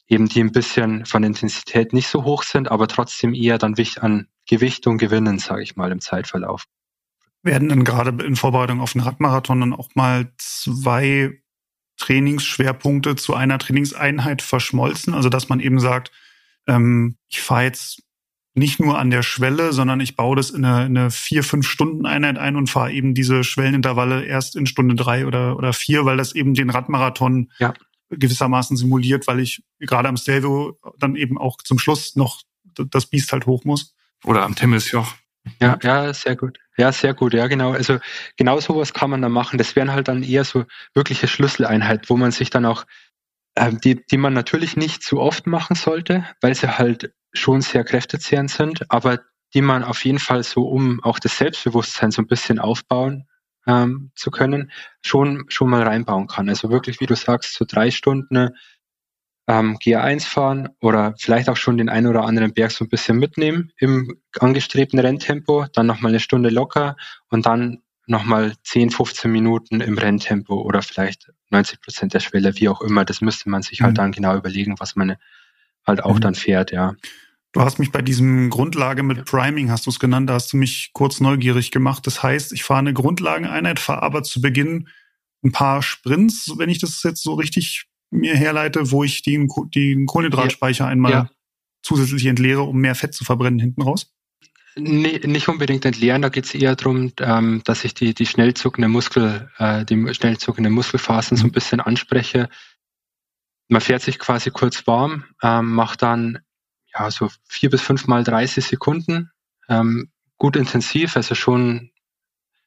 [0.07, 4.27] eben die ein bisschen von Intensität nicht so hoch sind, aber trotzdem eher dann an
[4.47, 6.65] Gewichtung gewinnen, sage ich mal, im Zeitverlauf.
[7.43, 11.41] Werden dann gerade in Vorbereitung auf den Radmarathon dann auch mal zwei
[11.97, 15.13] Trainingsschwerpunkte zu einer Trainingseinheit verschmolzen?
[15.13, 16.11] Also dass man eben sagt,
[16.67, 18.03] ähm, ich fahre jetzt
[18.53, 21.67] nicht nur an der Schwelle, sondern ich baue das in eine, in eine vier, fünf
[21.67, 26.05] Stunden Einheit ein und fahre eben diese Schwellenintervalle erst in Stunde drei oder, oder vier,
[26.05, 27.73] weil das eben den Radmarathon ja.
[28.09, 32.41] gewissermaßen simuliert, weil ich gerade am Stelvio dann eben auch zum Schluss noch
[32.75, 33.95] das Biest halt hoch muss.
[34.25, 35.13] Oder am Timmelsjoch.
[35.59, 36.59] Ja, ja, sehr gut.
[36.77, 37.33] Ja, sehr gut.
[37.33, 37.71] Ja, genau.
[37.71, 37.99] Also
[38.37, 39.57] genau sowas kann man da machen.
[39.57, 42.85] Das wären halt dann eher so wirkliche Schlüsseleinheit, wo man sich dann auch,
[43.55, 47.83] äh, die, die man natürlich nicht zu oft machen sollte, weil sie halt schon sehr
[47.83, 49.19] kräftezehrend sind, aber
[49.53, 53.27] die man auf jeden Fall so, um auch das Selbstbewusstsein so ein bisschen aufbauen
[53.67, 54.71] ähm, zu können,
[55.01, 56.49] schon, schon mal reinbauen kann.
[56.49, 58.51] Also wirklich, wie du sagst, so drei Stunden
[59.47, 63.17] ähm, GA1 fahren oder vielleicht auch schon den einen oder anderen Berg so ein bisschen
[63.17, 66.95] mitnehmen im angestrebten Renntempo, dann nochmal eine Stunde locker
[67.29, 72.69] und dann nochmal 10, 15 Minuten im Renntempo oder vielleicht 90 Prozent der Schwelle, wie
[72.69, 73.05] auch immer.
[73.05, 73.95] Das müsste man sich halt mhm.
[73.95, 75.15] dann genau überlegen, was man
[75.85, 76.21] halt auch mhm.
[76.21, 76.95] dann fährt, ja.
[77.53, 80.57] Du hast mich bei diesem Grundlage mit Priming, hast du es genannt, da hast du
[80.57, 82.07] mich kurz neugierig gemacht.
[82.07, 84.87] Das heißt, ich fahre eine Grundlageneinheit, fahre aber zu Beginn
[85.43, 90.05] ein paar Sprints, wenn ich das jetzt so richtig mir herleite, wo ich den, den
[90.05, 91.29] Kohlenhydratspeicher einmal ja.
[91.81, 94.13] zusätzlich entleere, um mehr Fett zu verbrennen hinten raus?
[94.77, 98.53] Nee, nicht unbedingt entleeren, da geht es eher darum, ähm, dass ich die, die schnell
[98.53, 101.53] zuckende Muskel, äh, die schnell zuckende Muskelphasen so ein mhm.
[101.53, 102.47] bisschen anspreche.
[103.71, 106.39] Man fährt sich quasi kurz warm, ähm, macht dann
[106.93, 109.31] ja so vier bis fünf mal 30 Sekunden,
[109.69, 111.89] ähm, gut intensiv, also schon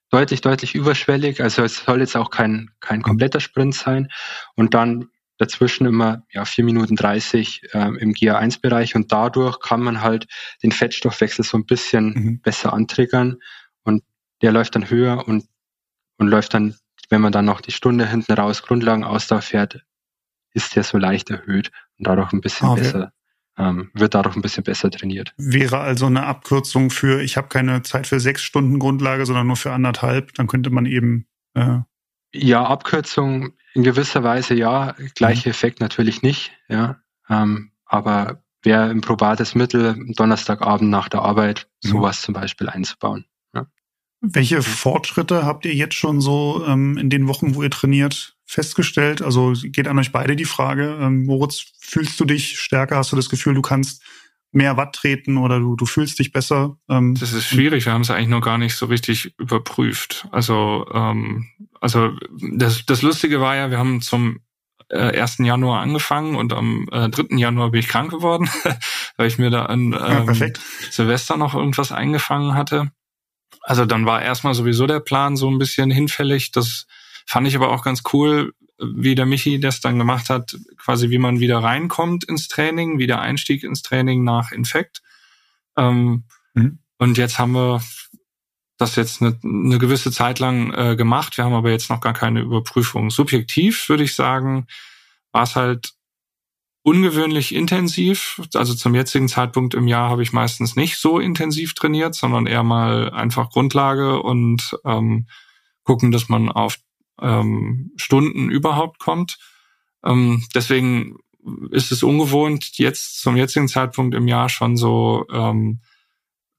[0.08, 1.42] deutlich, deutlich überschwellig.
[1.42, 4.08] Also es soll jetzt auch kein, kein kompletter Sprint sein.
[4.54, 10.00] Und dann dazwischen immer ja, 4 Minuten 30 ähm, im GA1-Bereich und dadurch kann man
[10.00, 10.26] halt
[10.62, 12.40] den Fettstoffwechsel so ein bisschen mhm.
[12.40, 13.36] besser antriggern
[13.82, 14.04] und
[14.40, 15.44] der läuft dann höher und,
[16.16, 16.76] und läuft dann,
[17.10, 19.84] wenn man dann noch die Stunde hinten raus Grundlagenausdauer fährt,
[20.54, 22.80] ist der so leicht erhöht und dadurch ein bisschen okay.
[22.80, 23.12] besser,
[23.58, 25.34] ähm, wird dadurch ein bisschen besser trainiert.
[25.36, 29.56] Wäre also eine Abkürzung für, ich habe keine Zeit für sechs Stunden Grundlage, sondern nur
[29.56, 31.78] für anderthalb, dann könnte man eben äh,
[32.34, 35.52] ja, Abkürzung in gewisser Weise ja, gleicher mhm.
[35.52, 37.00] Effekt natürlich nicht, ja.
[37.28, 41.88] Ähm, aber wäre ein probates Mittel, Donnerstagabend nach der Arbeit mhm.
[41.88, 43.26] sowas zum Beispiel einzubauen.
[43.54, 43.66] Ja.
[44.20, 49.22] Welche Fortschritte habt ihr jetzt schon so ähm, in den Wochen, wo ihr trainiert, festgestellt?
[49.22, 52.96] Also geht an euch beide die Frage, ähm, Moritz, fühlst du dich stärker?
[52.96, 54.02] Hast du das Gefühl, du kannst
[54.52, 56.78] mehr Watt treten oder du, du fühlst dich besser?
[56.88, 60.28] Ähm, das ist schwierig, wir haben es eigentlich noch gar nicht so richtig überprüft.
[60.30, 61.46] Also, ähm,
[61.80, 64.40] also das, das Lustige war ja, wir haben zum
[64.90, 65.38] äh, 1.
[65.38, 67.36] Januar angefangen und am äh, 3.
[67.36, 68.48] Januar bin ich krank geworden,
[69.16, 70.48] weil ich mir da an ähm, ja,
[70.90, 72.92] Silvester noch irgendwas eingefangen hatte.
[73.62, 76.52] Also dann war erstmal sowieso der Plan so ein bisschen hinfällig.
[76.52, 76.86] Das
[77.26, 81.18] fand ich aber auch ganz cool, wie der Michi das dann gemacht hat, quasi wie
[81.18, 85.02] man wieder reinkommt ins Training, wie der Einstieg ins Training nach Infekt.
[85.76, 86.80] Ähm, mhm.
[86.98, 87.82] Und jetzt haben wir
[88.76, 91.36] das jetzt eine, eine gewisse Zeit lang äh, gemacht.
[91.36, 93.10] Wir haben aber jetzt noch gar keine Überprüfung.
[93.10, 94.66] Subjektiv würde ich sagen,
[95.32, 95.94] war es halt
[96.82, 98.40] ungewöhnlich intensiv.
[98.54, 102.62] Also zum jetzigen Zeitpunkt im Jahr habe ich meistens nicht so intensiv trainiert, sondern eher
[102.62, 105.26] mal einfach Grundlage und ähm,
[105.84, 106.78] gucken, dass man auf
[107.20, 109.38] ähm, Stunden überhaupt kommt.
[110.04, 111.16] Ähm, deswegen
[111.70, 115.80] ist es ungewohnt, jetzt zum jetzigen Zeitpunkt im Jahr schon so ähm,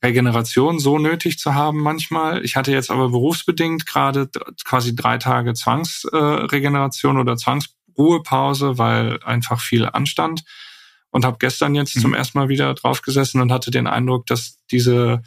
[0.04, 2.44] Regeneration so nötig zu haben manchmal.
[2.46, 4.30] Ich hatte jetzt aber berufsbedingt gerade
[4.64, 10.44] quasi drei Tage Zwangsregeneration äh, oder Zwangsruhepause, weil einfach viel anstand
[11.10, 12.02] und habe gestern jetzt mhm.
[12.02, 15.24] zum ersten Mal wieder draufgesessen und hatte den Eindruck, dass diese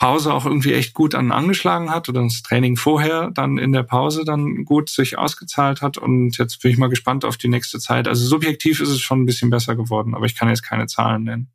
[0.00, 3.82] Pause auch irgendwie echt gut an angeschlagen hat oder das Training vorher dann in der
[3.82, 5.98] Pause dann gut sich ausgezahlt hat.
[5.98, 8.08] Und jetzt bin ich mal gespannt auf die nächste Zeit.
[8.08, 11.24] Also subjektiv ist es schon ein bisschen besser geworden, aber ich kann jetzt keine Zahlen
[11.24, 11.52] nennen.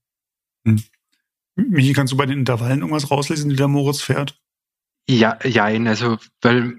[0.64, 0.84] Hm.
[1.56, 4.40] Michi, kannst du bei den Intervallen irgendwas rauslesen, die der Moritz fährt?
[5.10, 6.76] Ja, ja, also, weil,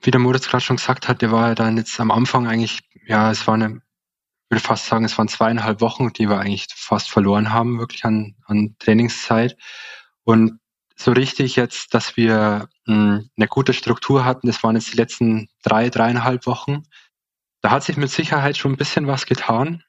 [0.00, 2.80] wie der Moritz gerade schon gesagt hat, der war ja dann jetzt am Anfang eigentlich,
[3.06, 3.82] ja, es war eine,
[4.48, 8.06] ich würde fast sagen, es waren zweieinhalb Wochen, die wir eigentlich fast verloren haben, wirklich
[8.06, 9.58] an, an Trainingszeit.
[10.22, 10.60] Und
[10.96, 14.46] so richtig jetzt, dass wir mh, hm, eine gute Struktur hatten.
[14.46, 16.84] Das waren jetzt die letzten drei, dreieinhalb Wochen.
[17.62, 19.82] Da hat sich mit Sicherheit schon ein bisschen was getan.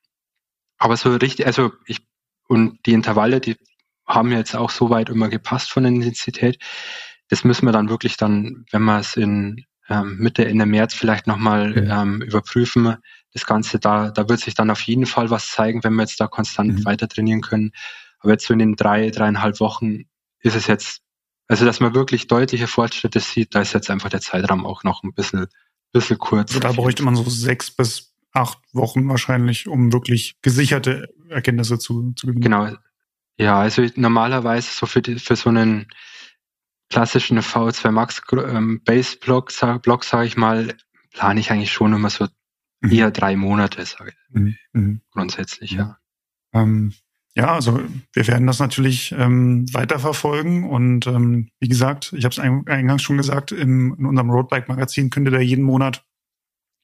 [0.77, 2.07] Aber so richtig, also ich,
[2.47, 3.57] und die Intervalle, die
[4.07, 6.61] haben jetzt auch so weit immer gepasst von der Intensität.
[7.29, 11.27] Das müssen wir dann wirklich dann, wenn wir es in ähm, Mitte, Ende März vielleicht
[11.27, 11.91] nochmal mhm.
[11.91, 12.97] ähm, überprüfen.
[13.33, 16.19] Das Ganze, da, da wird sich dann auf jeden Fall was zeigen, wenn wir jetzt
[16.19, 16.85] da konstant mhm.
[16.85, 17.71] weiter trainieren können.
[18.19, 20.05] Aber jetzt so in den drei, dreieinhalb Wochen
[20.45, 21.01] ist es jetzt,
[21.47, 25.03] also dass man wirklich deutliche Fortschritte sieht, da ist jetzt einfach der Zeitraum auch noch
[25.03, 25.47] ein bisschen,
[25.91, 26.51] bisschen kurz.
[26.51, 32.13] Also da bräuchte man so sechs bis acht Wochen wahrscheinlich, um wirklich gesicherte Erkenntnisse zu,
[32.13, 32.41] zu gewinnen.
[32.41, 32.69] Genau.
[33.37, 35.87] Ja, also normalerweise so für, die, für so einen
[36.89, 40.75] klassischen V2 Max ähm, Base Block, sag, Block sage ich mal,
[41.11, 42.27] plane ich eigentlich schon immer so
[42.81, 42.91] mhm.
[42.91, 44.35] eher drei Monate, sage ich.
[44.35, 44.55] Mhm.
[44.73, 45.01] mhm.
[45.11, 45.97] Grundsätzlich, ja.
[46.53, 46.93] Ähm,
[47.37, 47.81] ja, also
[48.13, 53.17] wir werden das natürlich ähm, weiterverfolgen und ähm, wie gesagt, ich habe es eingangs schon
[53.17, 56.05] gesagt, im, in unserem Roadbike-Magazin könnt ihr da jeden Monat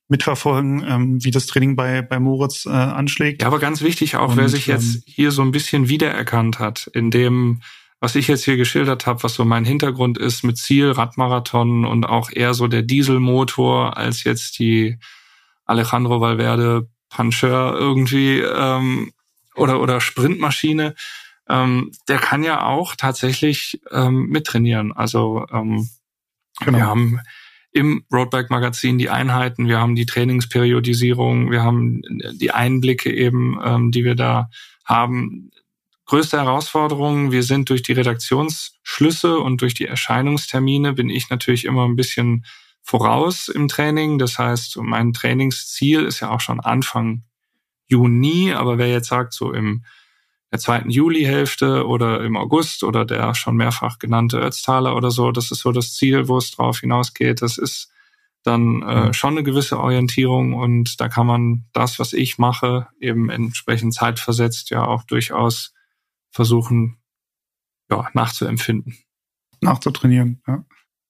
[0.09, 3.41] mitverfolgen, ähm, wie das Training bei, bei Moritz äh, anschlägt.
[3.41, 6.59] Ja, aber ganz wichtig auch, und, wer sich jetzt ähm, hier so ein bisschen wiedererkannt
[6.59, 7.61] hat, in dem,
[8.01, 12.03] was ich jetzt hier geschildert habe, was so mein Hintergrund ist mit Ziel, Radmarathon und
[12.03, 14.97] auch eher so der Dieselmotor als jetzt die
[15.65, 19.11] Alejandro Valverde Puncher irgendwie ähm,
[19.55, 20.95] oder, oder Sprintmaschine,
[21.49, 24.93] ähm, der kann ja auch tatsächlich ähm, mittrainieren.
[24.93, 25.89] Also ähm,
[26.59, 26.77] genau.
[26.77, 27.19] wir haben
[27.73, 32.01] im Roadbike-Magazin die Einheiten, wir haben die Trainingsperiodisierung, wir haben
[32.33, 34.49] die Einblicke eben, ähm, die wir da
[34.85, 35.51] haben.
[36.05, 41.87] Größte Herausforderung, wir sind durch die Redaktionsschlüsse und durch die Erscheinungstermine bin ich natürlich immer
[41.87, 42.45] ein bisschen
[42.81, 44.19] voraus im Training.
[44.19, 47.23] Das heißt, mein Trainingsziel ist ja auch schon Anfang
[47.91, 49.83] Juni, aber wer jetzt sagt, so im
[50.51, 55.31] der zweiten Julihälfte oder im August oder der schon mehrfach genannte Ötztaler oder so.
[55.31, 57.41] Das ist so das Ziel, wo es drauf hinausgeht.
[57.41, 57.89] Das ist
[58.43, 63.29] dann äh, schon eine gewisse Orientierung und da kann man das, was ich mache, eben
[63.29, 65.73] entsprechend zeitversetzt ja auch durchaus
[66.31, 66.97] versuchen,
[67.89, 68.97] ja, nachzuempfinden.
[69.61, 70.65] Nachzutrainieren, ja.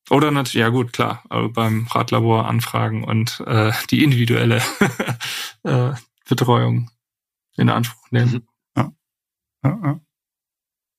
[0.10, 4.62] Oder natürlich, ja gut, klar, also beim Radlabor anfragen und äh, die individuelle
[5.64, 5.94] äh,
[6.36, 6.90] Betreuung
[7.58, 8.32] in Anspruch nehmen.
[8.32, 8.42] Mhm.
[9.64, 10.02] Ja,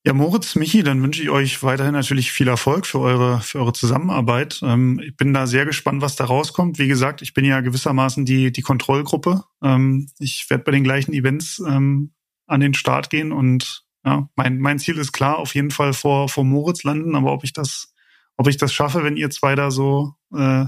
[0.05, 0.13] ja.
[0.13, 4.61] Moritz, Michi, dann wünsche ich euch weiterhin natürlich viel Erfolg für eure, für eure Zusammenarbeit.
[4.63, 6.79] Ähm, ich bin da sehr gespannt, was da rauskommt.
[6.79, 9.45] Wie gesagt, ich bin ja gewissermaßen die, die Kontrollgruppe.
[9.63, 12.13] Ähm, ich werde bei den gleichen Events ähm,
[12.47, 16.29] an den Start gehen und ja, mein, mein Ziel ist klar, auf jeden Fall vor,
[16.29, 17.95] vor Moritz landen, aber ob ich das,
[18.37, 20.67] ob ich das schaffe, wenn ihr zwei da so äh,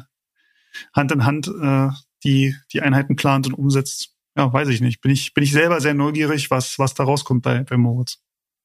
[0.93, 1.89] Hand in Hand äh,
[2.23, 5.01] die, die Einheiten plant und umsetzt, ja, weiß ich nicht.
[5.01, 8.23] Bin ich, bin ich selber sehr neugierig, was, was da rauskommt bei, bei Moritz.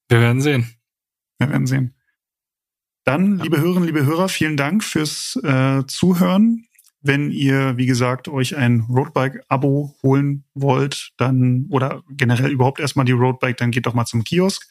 [0.07, 0.67] Wir werden sehen.
[1.37, 1.95] Wir werden sehen.
[3.03, 3.43] Dann, ja.
[3.43, 6.65] liebe Hörerinnen, liebe Hörer, vielen Dank fürs äh, Zuhören.
[7.01, 13.13] Wenn ihr, wie gesagt, euch ein Roadbike-Abo holen wollt, dann oder generell überhaupt erstmal die
[13.13, 14.67] Roadbike, dann geht doch mal zum Kiosk.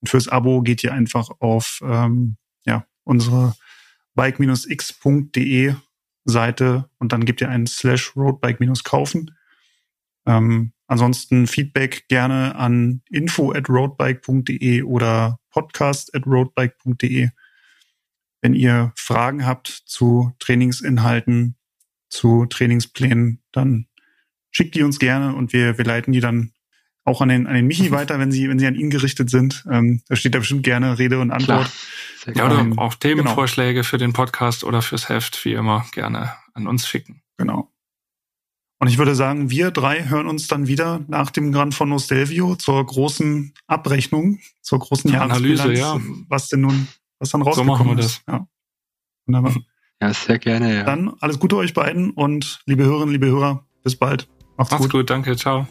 [0.00, 2.36] Und fürs Abo geht ihr einfach auf ähm,
[2.66, 3.54] ja, unsere
[4.14, 5.74] bike-x.de
[6.24, 9.30] Seite und dann gebt ihr einen slash Roadbike-kaufen.
[10.26, 17.30] Ähm, ansonsten Feedback gerne an info at roadbike.de oder podcast at roadbike.de.
[18.40, 21.56] Wenn ihr Fragen habt zu Trainingsinhalten,
[22.08, 23.86] zu Trainingsplänen, dann
[24.50, 26.52] schickt die uns gerne und wir, wir leiten die dann
[27.04, 29.64] auch an den, an den Michi weiter, wenn sie, wenn sie an ihn gerichtet sind.
[29.70, 31.70] Ähm, da steht da bestimmt gerne Rede und Antwort.
[32.34, 33.84] Ja, oder ähm, auch Themenvorschläge genau.
[33.84, 37.22] für den Podcast oder fürs Heft, wie immer, gerne an uns schicken.
[37.36, 37.72] Genau.
[38.82, 42.56] Und ich würde sagen, wir drei hören uns dann wieder nach dem Gran Fondo Stelvio
[42.56, 46.00] zur großen Abrechnung, zur großen Analyse, ja.
[46.28, 46.88] was denn nun,
[47.20, 48.22] was dann rausgekommen so machen wir ist.
[48.26, 48.34] Das.
[48.34, 48.46] Ja.
[49.26, 49.54] Wunderbar.
[50.00, 50.82] Ja, sehr gerne, ja.
[50.82, 54.26] Dann alles Gute euch beiden und liebe Hörerinnen, liebe Hörer, bis bald.
[54.56, 54.90] Macht's, Macht's gut.
[54.90, 55.68] gut, danke, ciao.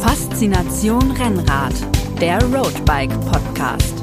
[0.00, 1.74] Faszination Rennrad,
[2.20, 3.96] der Roadbike Podcast.